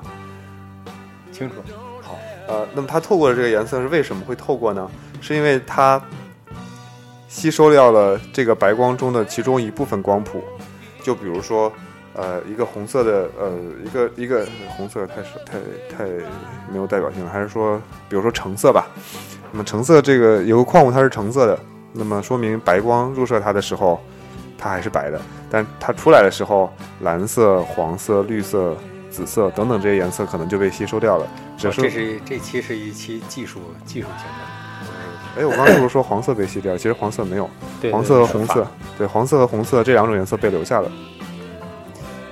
[1.33, 1.57] 清楚。
[2.03, 2.19] 好
[2.49, 4.91] 呃，那么它透过的这个颜色是为什么会透过呢？
[5.21, 6.01] 是因为它
[7.29, 10.43] 吸收掉了这个白光中的其中一部分光谱，
[11.03, 11.73] 就比如说，
[12.15, 13.53] 呃，一个红色的，呃，
[13.85, 15.59] 一个一个红色太少太
[15.89, 16.05] 太
[16.71, 18.87] 没有代表性了，还是说，比如说橙色吧。
[19.53, 21.59] 那么橙色这个有个矿物它是橙色的，
[21.93, 24.01] 那么说明白光入射它的时候，
[24.57, 28.77] 它还是白的，但它出来的时候，蓝色、黄色、绿色、
[29.11, 31.27] 紫色等等这些颜色可能就被吸收掉了。
[31.57, 34.60] 只是哦这是这期是一期技术技术性的，
[35.41, 36.77] 哎，我刚才是不是说黄色被吸掉？
[36.77, 37.49] 其实黄色没有，
[37.81, 38.67] 对黄色和红，色，
[38.99, 40.93] 对，黄色和红色这两种颜色被留下了。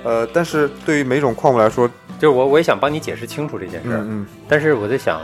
[0.03, 5.21] 呃，但是对于每种矿物来说，就是我我也想帮你解释清楚这件事儿，嗯但是我在想，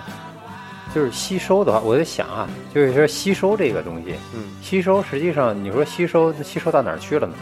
[0.95, 7.33] 就是吸收的话，我在想啊，就是说吸收这个东西，嗯，吸收实际上你说吸收吸收到哪儿去了呢？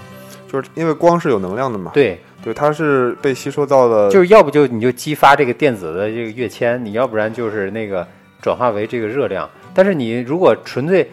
[0.51, 8.05] 就是因为光是有能量的嘛，对，对，它是被吸收到了，就是要不就你就激发这个电子的这个跃迁，你要不然就是那个
[8.41, 9.49] 转化为这个热量。
[9.73, 11.09] 但是你如果纯粹，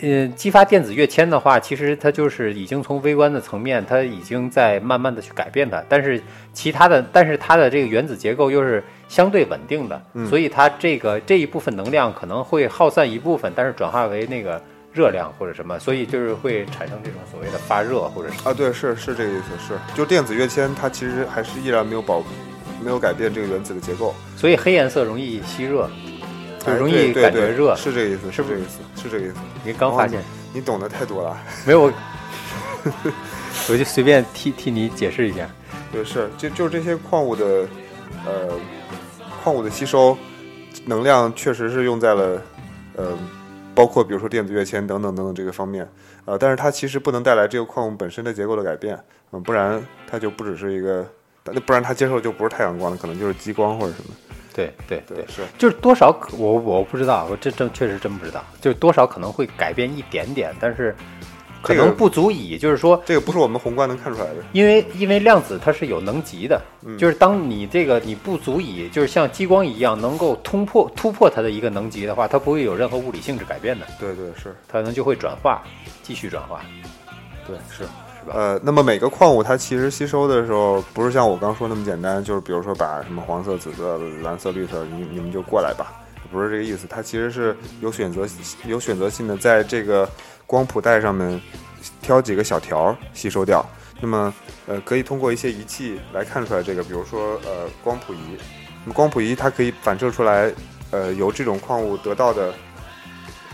[0.00, 5.82] 呃，激发电子跃迁的话，其实它就是已经从微观的层面，它已经在慢慢的去改变它。
[5.88, 6.20] 但是
[6.52, 10.26] 其他的，但是它的这个原子结构又是相对稳定的，嗯。
[10.26, 14.60] 所以它这个这一部分能量可能会耗散一部分，但是转化为那个
[14.92, 19.78] 热量或者什么，所以就是会产生这种所谓的发热或者是啊，对，是是这个意思，是。
[19.94, 22.20] 就电子跃迁，它其实还是依然没有保，
[22.82, 25.88] 没有改变这个原子的结构，所以黑颜色容易吸热，
[26.64, 27.74] 就哎容易对对对感觉热。
[27.76, 29.36] 是这个意思，是不是这个意思，是这个意思。
[29.64, 30.22] 你刚发现。
[30.56, 31.92] 你懂得太多了， 没有，我
[33.68, 35.50] 我就随便替替你解释一下。
[35.90, 37.66] 对，是就就这些矿物的，
[38.24, 38.52] 呃，
[39.42, 40.16] 矿物的吸收
[40.84, 42.40] 能量确实是用在了，
[42.94, 43.18] 呃，
[43.74, 45.88] 包括比如说电子跃迁等等等等这个方面，
[46.24, 48.96] 呃，但是它其实不能带来这个矿物本身的结构的改变，
[49.32, 51.04] 嗯、不然它就不只是一个，
[51.66, 54.14] 不然它接受就不是太阳光了，可能就是激光或者什么。
[54.54, 55.42] 对对对，是。
[55.58, 60.94] 就是多少可我我不知道，我这真确实真不知道，就是多少可能会改变一点点，但是
[61.60, 64.36] 可能不足以，就是说，这个不是我们宏观能看出来的。
[64.52, 66.96] 因为因为量子它是有能级的，嗯。
[66.98, 75.62] 就是当你这个你不足以就是像激光一样能够突破突破它的一个能级的话，它不会有任何物理性质改变的，对对是，它可能就会转化，
[76.02, 76.60] 继续转化，
[77.46, 77.84] 对是。
[78.32, 85.92] 呃，那么每个矿物它其实吸收的时候，不是像我刚说那么简单，就是比如说把什么黄色、紫色、蓝色、绿色，你你们就过来吧，
[86.32, 86.86] 不是这个意思。
[86.88, 88.26] 它其实是有选择
[88.66, 90.08] 有选择性的，在这个
[90.46, 91.40] 光谱带上面
[92.00, 93.64] 挑几个小条吸收掉。
[94.00, 94.32] 那么
[94.66, 98.38] 呃，可以通过一些仪器来看出来这个，比如说呃光谱仪。
[98.84, 100.52] 那么光谱仪它可以反射出来，
[100.90, 102.52] 呃由这种矿物得到的，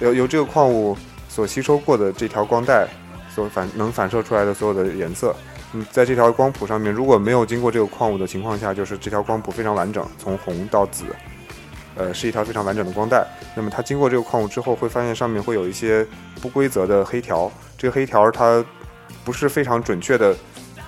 [0.00, 0.96] 由由这个矿物
[1.28, 2.88] 所吸收过的这条光带
[3.34, 5.34] 所反能反射出来的所有的颜色。
[5.72, 11.04] 嗯，在这条光谱上面，如果没有经过这个矿物的情况下，就是这条光谱非常完整，从红到紫，
[11.94, 13.24] 呃，是一条非常完整的光带。
[13.54, 16.04] 那么它经过这个矿物之后，会发现上面会有一些
[16.42, 17.50] 不规则的黑条。
[17.78, 18.64] 这个黑条它
[19.24, 20.34] 不是非常准确的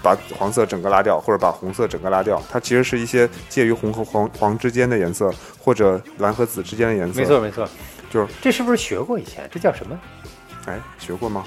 [0.03, 7.21] 把黄色整个拉掉，或者把红色整个拉掉，它其实是一些介于红和黄黄之间的颜色，或者蓝和紫之间的颜色。
[7.21, 7.69] 没错，没错，
[8.11, 9.49] 就是这是不是学过以前？
[9.53, 9.97] 这叫什么？
[10.67, 11.45] 哎，学过吗？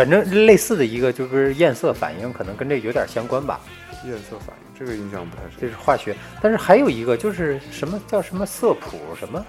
[0.00, 3.60] 反正类似的一个就是焰色反应，可能跟这有点相关吧。
[4.06, 5.68] 焰色反应，这个印象不太深这。
[5.68, 9.44] 是化学，但是还有一个就是什么叫什么色谱什么，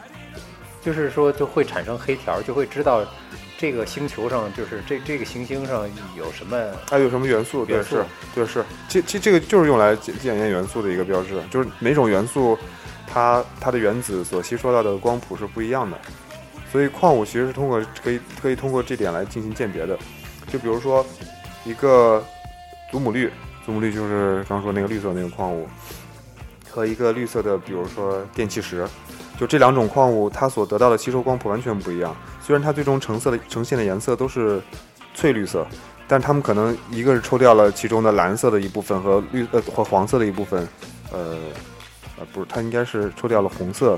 [0.82, 3.02] 就是说就会产生黑条，就会知道
[3.58, 7.66] 这个星球上就是这这个行星上有什么它有什么元素？
[7.66, 8.04] 对，是，
[8.36, 12.58] 对是，这这这个就是用来检检验元素的一个标志，就是每种元素
[13.08, 15.98] 它它的原子所吸收到的光谱是不一样的，
[16.70, 19.98] 所以矿物其实是通过可以可以通过这点来进行鉴别的。
[20.48, 21.06] 就比如说
[21.66, 22.24] 一个
[22.92, 23.32] 祖母绿，
[23.66, 25.68] 祖母绿就是刚说那个绿色那个矿物，
[26.70, 28.88] 和一个绿色的，比如说电气石，
[29.40, 32.16] 就这两种矿物它所得到的吸收光谱完全不一样。
[32.42, 34.62] 虽然它最终成色的呈现的颜色都是
[35.14, 35.66] 翠绿色，
[36.08, 40.68] 但它们可能一个是抽掉了其中的蓝色的一部分和绿呃和黄色的一部分，
[41.12, 41.38] 呃
[42.18, 43.98] 呃不是，它应该是抽掉了红色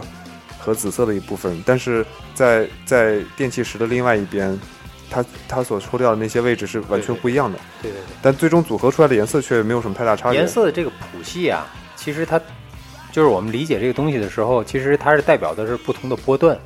[0.60, 4.60] 和紫色的一部分，但是在在电气石的另外一边，
[5.13, 10.39] 它它所抽掉的那些位置是完全不一样的，对对但最终组合出来的颜色却没有什么太大差对，别。
[10.39, 12.41] 颜色的这个谱系啊，其实它
[13.12, 16.58] 就是我们理解这个东西的时候，其实它是代表的是不同的波段。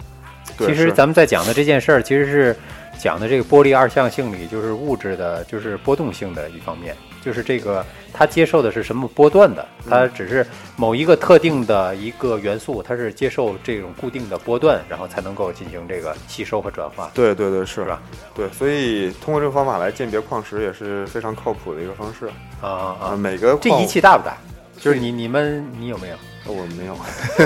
[0.58, 2.56] 对其实咱们在讲的这件事儿，其实是
[3.00, 18.02] 讲的这个玻璃二象性里，就是物质的，就是波动性的一方面，就是这个它接受的是什么波段的，它只是某一个特定的一个元素，它是接受这种固定的波段，然后才能够进行这个吸收和转化，对对对是是吧？
[18.34, 22.28] 对，所以通过这个方法来鉴别矿石也是非常靠谱的一个方式
[22.62, 23.06] 啊啊啊。
[23.10, 23.16] 啊！
[23.16, 24.36] 每个这仪器大不大？
[24.80, 26.16] 就是你你们你有没有？
[26.46, 26.98] 我没有，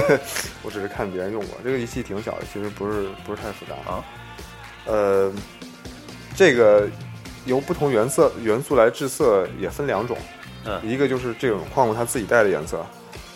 [0.61, 1.57] 我只是看别人用过。
[1.63, 4.03] 这个仪器挺小的，其实不是不是太复杂啊。
[4.86, 5.32] 呃，
[6.36, 6.88] 这个
[7.46, 10.17] 由不同原色元素来制色也分两种，
[10.65, 12.86] 嗯一个就是这种矿物它自己带的颜色，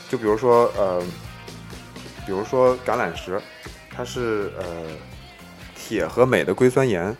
[0.09, 1.01] 就比如说呃，
[2.25, 3.41] 比如说橄榄石，
[3.95, 4.65] 它是呃
[5.75, 7.15] 铁和镁的硅酸盐，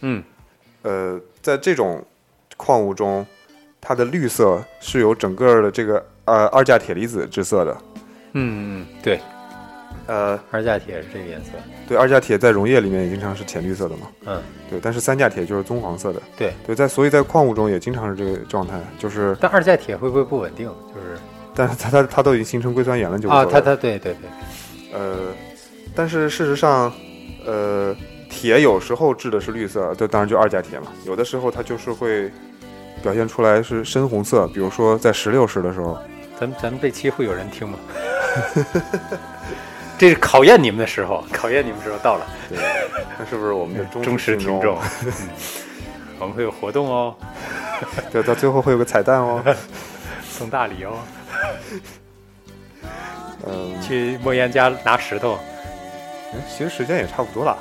[0.00, 0.22] 嗯，
[0.82, 2.04] 呃，在这种
[2.56, 3.26] 矿物中，
[3.80, 7.76] 它的绿色是由整个的这个呃二价铁离子制色的。
[8.32, 9.20] 嗯嗯，对，
[10.10, 11.52] 呃，二价铁是这个颜色。
[11.86, 14.08] 对，二价铁在溶液里面也经常是浅绿色的嘛。
[14.26, 16.20] 嗯，对，但是三价铁就是棕黄色的。
[16.36, 20.66] 对对，在所以在矿物中也经常是这个状态，就是，但二价铁会不会不稳定？
[20.92, 21.16] 就是
[21.54, 25.28] 但是它它它都已经形成硅酸盐了，就无啊，它它对对对，呃，
[25.94, 26.92] 但是事实上，
[27.46, 27.94] 呃，
[28.28, 30.86] 铁有时候制的是绿色，这当然就二价铁嘛。
[31.06, 32.28] 有的时候它就是会
[33.00, 35.96] 表现出来是深红色，比如说在石榴石的时候，
[36.36, 37.78] 咱们咱们这期会有人听吗？
[40.00, 42.58] 这是考验你们的时候，考验你们时候到了，对，
[43.18, 44.78] 那是不是我们的忠忠实听听众。
[45.04, 45.12] 嗯
[46.18, 47.14] 我们会有活动哦，
[48.12, 49.42] 对，到最后会有个彩蛋哦。
[50.22, 50.98] 送大礼哦，
[53.46, 55.38] 嗯，去莫言家拿石头。
[56.32, 57.58] 哎其实时间也差不多了。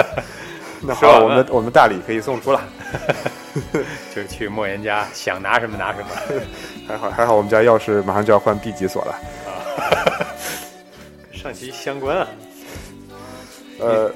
[0.80, 2.62] 那好，我们我们大礼可以送出了。
[4.14, 6.06] 就是去莫言家，想拿什么拿什么。
[6.86, 9.14] 还好还好，我们家钥匙马上就要换 B 级锁了。
[11.38, 12.26] 上期相关啊，
[13.78, 14.10] 呃，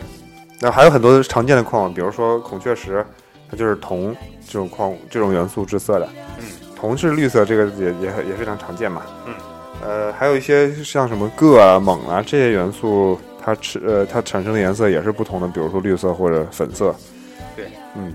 [0.61, 3.07] 那还有很多常见的矿物，比如说孔雀石，
[3.49, 4.15] 它就是铜
[4.45, 6.09] 这种矿物这种元素制色的。
[6.39, 6.45] 嗯，
[6.75, 9.03] 铜是绿色，这个也也也非常常见嘛。
[9.27, 9.35] 嗯，
[9.83, 16.93] 呃，还有一些像什么铬啊、锰啊这些元素，它吃呃它产生的颜色也是不同的，比如说绿色或者粉色。
[17.55, 18.13] 对，嗯，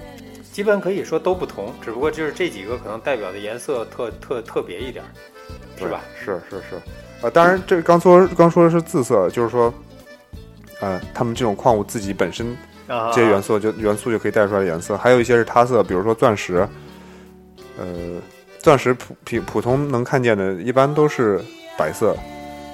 [0.52, 5.08] 基本可以说都不同，只不过就是这几个可能代表的颜色特特特别一点儿，
[5.80, 6.02] 是吧？
[6.14, 6.26] 对？
[6.26, 6.82] 是是是。
[7.22, 9.74] 呃，当然这刚说刚说的是自色，就是说，
[10.82, 12.56] 呃，他们这种矿物自己本身
[12.88, 16.68] 啊，这些元素就元素就可以带出来的颜色，还有一些是他色，比如说钻石，
[17.80, 17.86] 呃，
[18.60, 21.42] 钻石普普普通能看见的，一般都是
[21.78, 22.16] 白色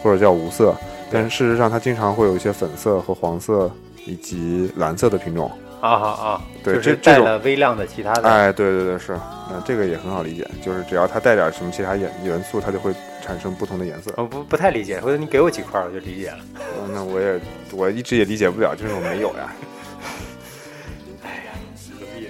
[0.01, 0.75] 或者叫无色，
[1.11, 3.71] 但是事实上它经常会有一些粉色和黄色
[4.05, 5.49] 以及蓝色的品种。
[5.79, 9.19] 啊啊啊，对这带了微量的其他的，哎，对对对，是，
[9.49, 14.11] 那这个也很好理解，就是只要它带点什么其他元元素，它就会产生不同的颜色。
[14.17, 16.39] 我不不太理解，回头你给我几块我就理解了。
[16.59, 17.39] 嗯那我也
[17.71, 19.53] 我一直也理解不了，就是我没有呀。
[21.99, 22.27] 何必？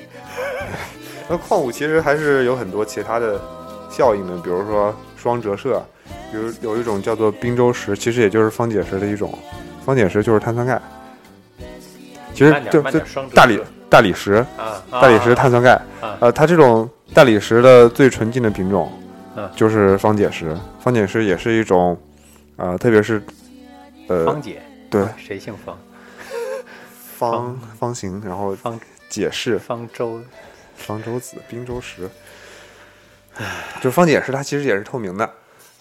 [1.27, 3.41] 那矿物其实还是有很多其他的
[3.89, 5.83] 效应的，比如说双折射，
[6.31, 9.33] 比如有一种叫做滨州石，其实也就是方解石的一种。
[9.85, 10.81] 方解石就是碳酸钙，
[12.33, 12.99] 其实就就
[13.33, 18.89] 大理大理石，啊，大理石碳酸钙，啊呃，它这种大理石的最纯净的品种，
[19.35, 20.55] 嗯就是方解石。
[20.79, 21.99] 方解石也是一种，
[22.55, 23.21] 呃，特别是
[24.07, 25.77] 呃方解，对谁姓方？
[27.17, 30.21] 方方形，然后方解释方舟
[30.75, 32.09] 方舟子、冰舟石，
[33.77, 35.29] 就是方解石，它其实也是透明的，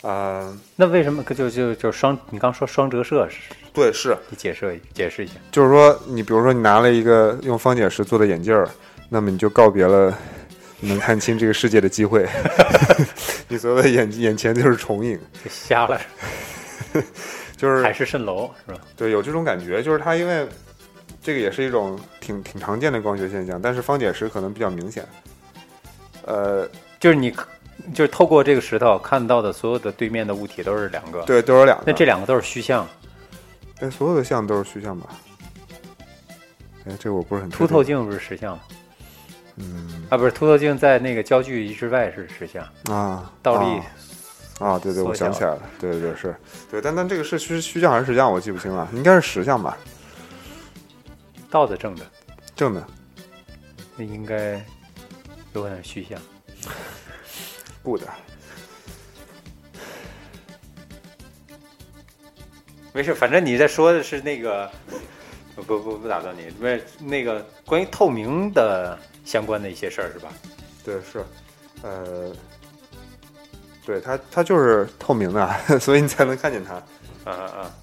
[0.03, 2.17] 啊、那为什么就就就双？
[2.31, 3.53] 你刚说双折射是？
[3.73, 5.35] 对，是，你解释解释一下。
[5.51, 8.69] 就是说，你比如说你拿了一个用方解石做的眼镜儿，
[9.09, 10.17] 那么你就告别了
[10.83, 12.29] 能看清这个世界的机会，
[13.49, 16.01] 你所有的眼眼前就是重影，就瞎了，
[17.57, 18.81] 就是海市蜃楼是吧？
[18.97, 20.47] 对，有这种感觉，就是它因为
[21.23, 25.07] 这个也是一种挺挺常见的光学现象，但是方解石可能比较明显。
[26.25, 26.69] 呃，
[26.99, 27.31] 就是你，
[27.95, 31.85] 就是透过这个石头看到的所有的对面的物体都是两个，对，都是两个。
[31.87, 32.87] 那这两个都是虚像，
[33.81, 35.09] 哎，所有的像都是虚像吧？
[36.87, 38.63] 哎，这个我不是很凸透镜不是实像吗？
[39.63, 43.87] 嗯啊，不是凸透镜在那个焦距之外是实像，啊，倒立啊
[44.59, 46.37] 啊，对对，我想起来了，对对对是，
[46.71, 49.77] 对，但但这个是虚虚像还是实像，我记不清了，应该是实像吧，
[51.51, 52.05] 倒的正的，
[52.55, 52.87] 正的
[53.97, 54.65] 那应该
[55.53, 56.19] 有可能是虚像。
[57.83, 58.03] good。
[62.95, 64.71] 没事，反正你在说的是那个，
[65.57, 70.33] 不不不不打断你，不是那个关于透明的相关的一些事儿是吧？
[70.85, 71.25] 对，是，
[71.83, 72.33] 呃，
[73.85, 76.75] 对它它就是透明的， 所以你才能看见它。
[77.25, 77.75] 啊啊啊！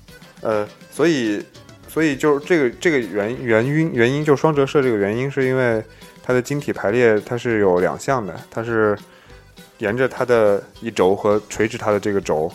[0.42, 1.42] 呃，所以
[1.88, 5.82] 所以就是这个这个原原因原因，就双折射这个原因，是因为
[6.22, 8.98] 它的晶体排列它是有两项的，它是
[9.78, 12.52] 沿着它的一轴和垂直它的这个轴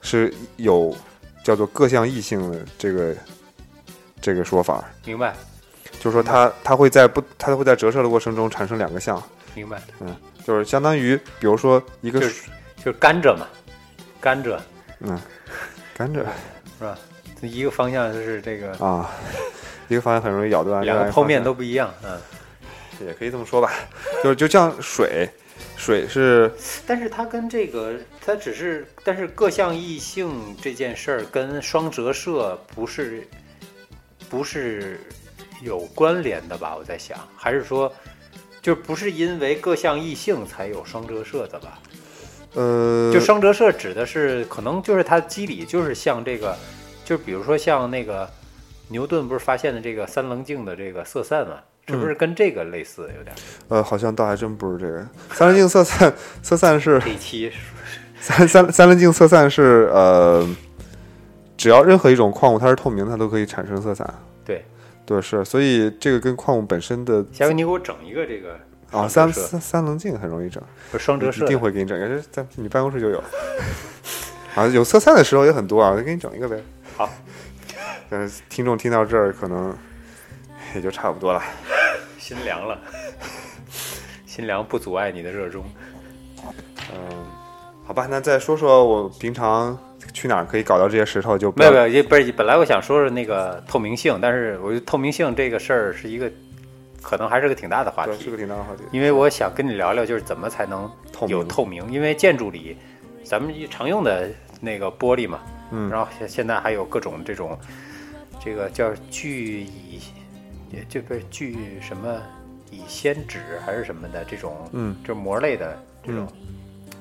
[0.00, 0.92] 是有
[1.44, 3.16] 叫做各项异性的这个
[4.20, 5.36] 这个说法，明白
[6.02, 9.22] 就是说它它会在不它会在折射的过程中产生两个像，
[9.54, 13.46] 明白，嗯就是相当于比如说一个就是就是甘蔗嘛，
[14.20, 14.58] 甘蔗
[14.98, 15.16] 嗯
[15.96, 16.24] 甘蔗
[16.78, 16.98] 是吧？
[17.40, 19.08] 一个方向就是这个，啊，
[19.86, 22.18] 一个方向很容易咬断，两个剖面都不一样，嗯。
[23.06, 23.72] 也可以这么说吧，
[24.22, 25.28] 就是就像水，
[25.76, 26.52] 水是
[26.86, 27.94] 但是它跟这个，
[28.24, 33.26] 它只是，但是各项异性这件事儿跟双折射不是
[34.30, 35.00] 不是
[35.62, 36.76] 有关联的吧？
[36.76, 37.92] 我在想，还是说，
[38.60, 41.78] 就不是因为各项异性才有双折射的吧？
[42.54, 46.56] 呃，就双折射指的是可能就是它机理就是像这个，
[47.04, 48.28] 就比如说像那个
[48.88, 51.54] 牛顿不是发现的这个三棱镜的这个色散嘛？
[51.88, 53.34] 是不是跟这个类似有点？
[53.68, 55.04] 呃，好像倒还真不是这个。
[55.34, 57.50] 三棱镜色散，色散是这一期
[58.20, 60.46] 三三三棱镜色散是呃，
[61.56, 64.14] 只要任何一种矿物它是透明，它都可以产生色散。
[65.12, 68.58] 对，是，所以这个跟矿物本身的下回你给我整一个这个
[68.90, 73.22] 啊，三三三棱镜很容易整，不是双折射一定会给你整，在你办公室就有。
[74.56, 76.62] 啊，有色散的时候也很多啊，我就给你整一个呗。
[76.96, 77.08] 好，
[78.08, 79.76] 但是听众听到这儿可能
[80.74, 81.42] 也就差不多了。
[82.18, 82.78] 心凉了，
[84.24, 85.64] 心凉不阻碍你的热衷。
[86.94, 87.26] 嗯，
[87.86, 89.78] 好吧，那再说说我平常
[90.12, 96.30] 去哪儿可以搞到这些石头，就没有没有，也不是本来我想说说那个透明性，但是我觉得透明性这个事儿是一个
[97.00, 98.82] 可能还是个挺大的话题，是题个，挺大的话题。
[98.92, 101.36] 因为我想跟你聊聊，就是怎么才能透明。
[101.36, 102.76] 有透明，因为建筑里
[103.24, 104.28] 咱们常用的
[104.60, 105.40] 那个玻璃嘛，
[105.70, 105.90] 嗯。
[105.90, 107.58] 然后现现在还有各种这种
[108.44, 110.00] 这个叫聚乙，
[110.70, 112.20] 也这不是聚什么
[112.70, 116.26] 乙酰酯还是什么的这种，嗯，就膜类的这种，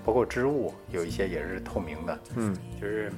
[0.03, 3.11] 包括织物有一些也是透明的，嗯就是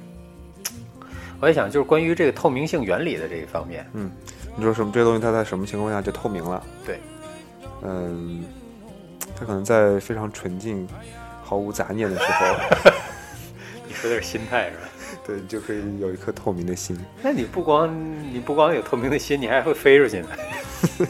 [1.40, 4.10] 我在想，就是关于这个透明性原理的这一方面，嗯
[4.56, 4.92] 你说什么？
[4.92, 6.64] 这个东西它在什么情况下就透明了？
[6.86, 7.00] 对，
[7.82, 8.44] 嗯，
[9.36, 10.86] 它可能在非常纯净、
[11.42, 12.56] 毫无杂念的时候，
[13.86, 14.82] 你说的是心态是吧？
[15.26, 16.98] 对你就可以有一颗透明的心。
[17.22, 17.92] 那你不光
[18.32, 20.28] 你不光有透明的心，你还会飞出去呢。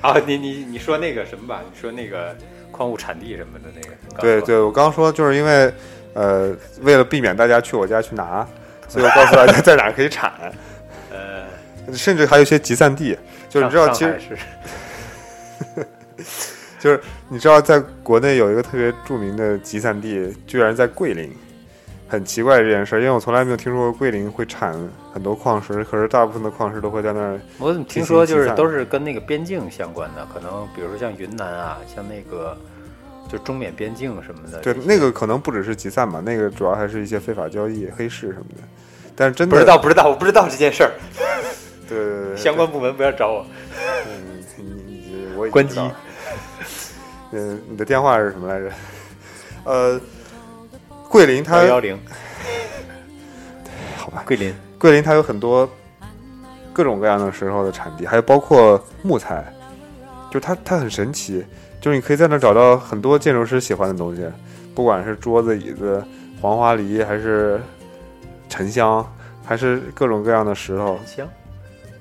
[0.00, 1.62] 好，你你你说那个什么吧？
[1.72, 2.36] 你说那个
[2.72, 3.94] 矿物产地什么的那个。
[4.20, 5.72] 对对，我刚刚说就是因为
[6.14, 8.44] 呃，为了避免大家去我家去拿，
[8.88, 10.32] 所以我告诉大家在哪可以产，
[11.10, 11.44] 呃，
[11.94, 13.16] 甚至还有一些集散地。
[13.48, 14.18] 就是你知道，其实
[16.80, 21.30] 就是你知道，在国内有一个特别著名的集散地，居然在桂林。
[22.12, 24.76] 很奇怪这件事儿，因为我从来没有听说过桂林会产
[25.14, 27.40] 很多矿石，可是大部分的矿石都会在那儿。
[27.58, 32.54] 我怎么听说就是都是跟那个边境相关的，可能比如说像云南啊，像那个
[33.30, 34.58] 就中缅边境什么的。
[34.58, 38.62] 对，那个可能不只是集散吧，那个主要还是一些非法交易、黑市什么的。
[39.16, 40.92] 但是真的不知道不知道，我不知道这件事儿，
[41.88, 43.46] 对对对对相关部门不要找我。
[44.06, 45.80] 嗯，你你我关机。
[47.30, 48.70] 嗯，你的电话是什么来着？
[49.64, 49.98] 呃，
[51.12, 52.00] 桂林它幺幺零，
[53.98, 54.54] 好吧，桂林。
[54.78, 55.68] 桂林它有很多
[56.72, 59.44] 各种各样的石头的产地，还有包括木材，
[60.30, 61.44] 就它它很神奇，
[61.82, 64.26] 就是你可以在那找到很多建筑师喜欢的东西，
[64.74, 66.02] 不管是桌子、椅子、
[66.40, 67.60] 黄花梨，还是
[68.48, 69.06] 沉香，
[69.44, 71.28] 还是各种各样的石头沉，香，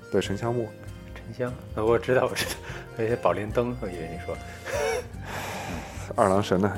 [0.09, 0.69] 对，沉香木。
[1.13, 2.51] 沉香，呃我知道，我知道，
[2.95, 4.37] 那些宝莲灯，我以为你说，
[6.15, 6.71] 二郎神呢？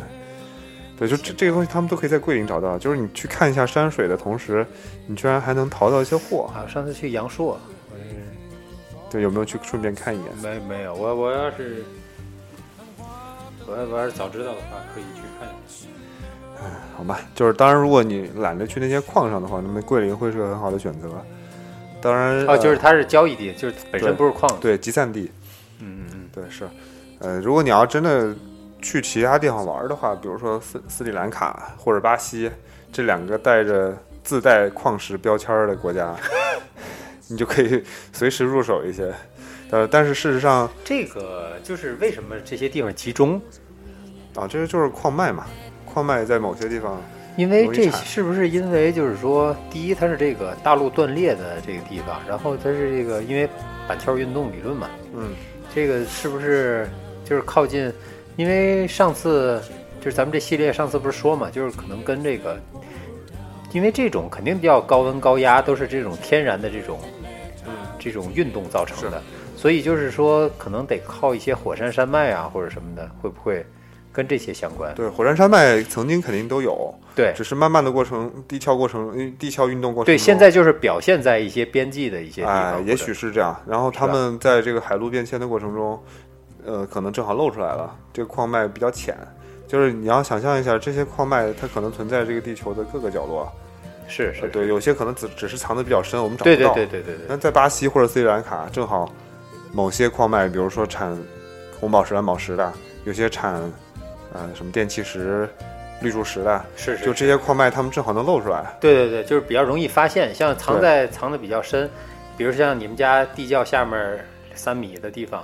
[0.98, 2.78] 对，就这这个东西，他们都可以在桂林找到。
[2.78, 4.66] 就是你去看一下山水的同时，
[5.08, 6.52] 你居然还能淘到一些货。
[6.54, 7.60] 啊，上次去阳朔，
[9.10, 10.28] 对，有没有去顺便看一眼？
[10.42, 11.84] 没没有，我我要是
[13.68, 15.88] 我要我要是早知道的话，可以去看一下。
[16.96, 21.10] 好吧，就是当然，如果你懒得去那些矿上的话，那么桂林会是个很好的选择。
[22.02, 25.30] 当然，哦，就是呃它是交易地，就是本身不是矿。，对集散地，
[25.80, 26.68] 嗯嗯嗯，对是。
[27.20, 28.34] 呃，如果你要真的
[28.84, 32.52] 去其他地方玩的话，比如说斯斯里兰卡或者巴西
[32.92, 36.14] 这两个带着自带矿石标签儿的国家，
[37.30, 39.12] 你就可以随时入手一些。
[39.72, 43.42] 呃，但是事实上这个就是为什么这些地方集中，
[44.36, 45.48] 啊，这个就是矿脉嘛，
[45.86, 47.02] 矿脉在某些地方，
[47.38, 53.50] 因为这是不是因为就是说，第一它是这个大陆断裂的这个地方，然后它是这个因为
[53.88, 55.34] 板条运动理论嘛，嗯，
[55.74, 56.88] 这个是不是
[57.26, 57.92] 就是靠近？
[58.36, 59.62] 因为上次
[60.00, 62.58] 就是咱们这系列上次不是说嘛，就是可能跟这个，
[63.72, 67.00] 因为这种肯定比较高温高压，都是这种天然的这种
[67.66, 69.22] 嗯这种运动造成的，
[69.56, 73.66] 所以就是说可能得靠一些火山山脉啊或者什么的，会不会
[74.12, 74.94] 跟这些相关？
[74.94, 83.56] 对，火山山脉曾经肯定都有，对只是慢慢的过程，地壳过程，嗯地壳运动过程对，现在就是表现在一些边际的一些地哎方，，也许是这样。
[83.68, 86.00] 然后他们在这个海陆变迁的过程中，
[86.66, 89.18] 呃，可能正好露出来了，这个矿脉比较浅。
[89.68, 93.52] 就是你要想象一下，这些矿脉它可能存在这个地球的各个角落，
[94.08, 96.74] 是是，对，有些可能只只是藏的比较深，我们找不对对到。
[96.76, 99.12] 对对对对，那在巴西或者斯里兰卡，正好
[99.72, 101.18] 某些矿脉，比如说产
[101.80, 102.72] 红宝石、蓝宝石的，
[103.06, 103.56] 有些产
[104.32, 105.50] 呃什么电气石、
[106.02, 108.78] 绿柱石的，是是，就这些矿脉，它们正好能露出来。
[108.80, 111.90] 对对对，就是比较容易发现，像藏在藏的比较深，
[112.38, 115.44] 比如像你们家地窖下面三米的地方，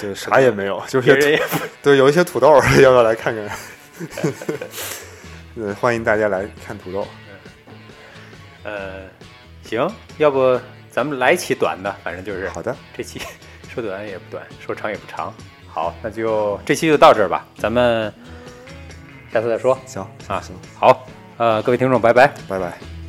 [0.00, 1.40] 对， 啥也没有，就是
[1.82, 3.58] 对，有一些土豆， 要不要来看看？
[5.56, 7.06] 呃，欢迎大家来看土豆。
[8.62, 9.08] 呃，
[9.64, 10.58] 行，要不
[10.90, 13.20] 咱们来一期短的，反正就是好的，这期
[13.72, 15.32] 说短也不短，说长也不长。
[15.66, 18.12] 好，那就这期就到这儿吧，咱们
[19.32, 21.06] 下次再说行啊行，好，
[21.36, 22.32] 呃，各位听众，拜拜。
[22.48, 22.99] 拜拜。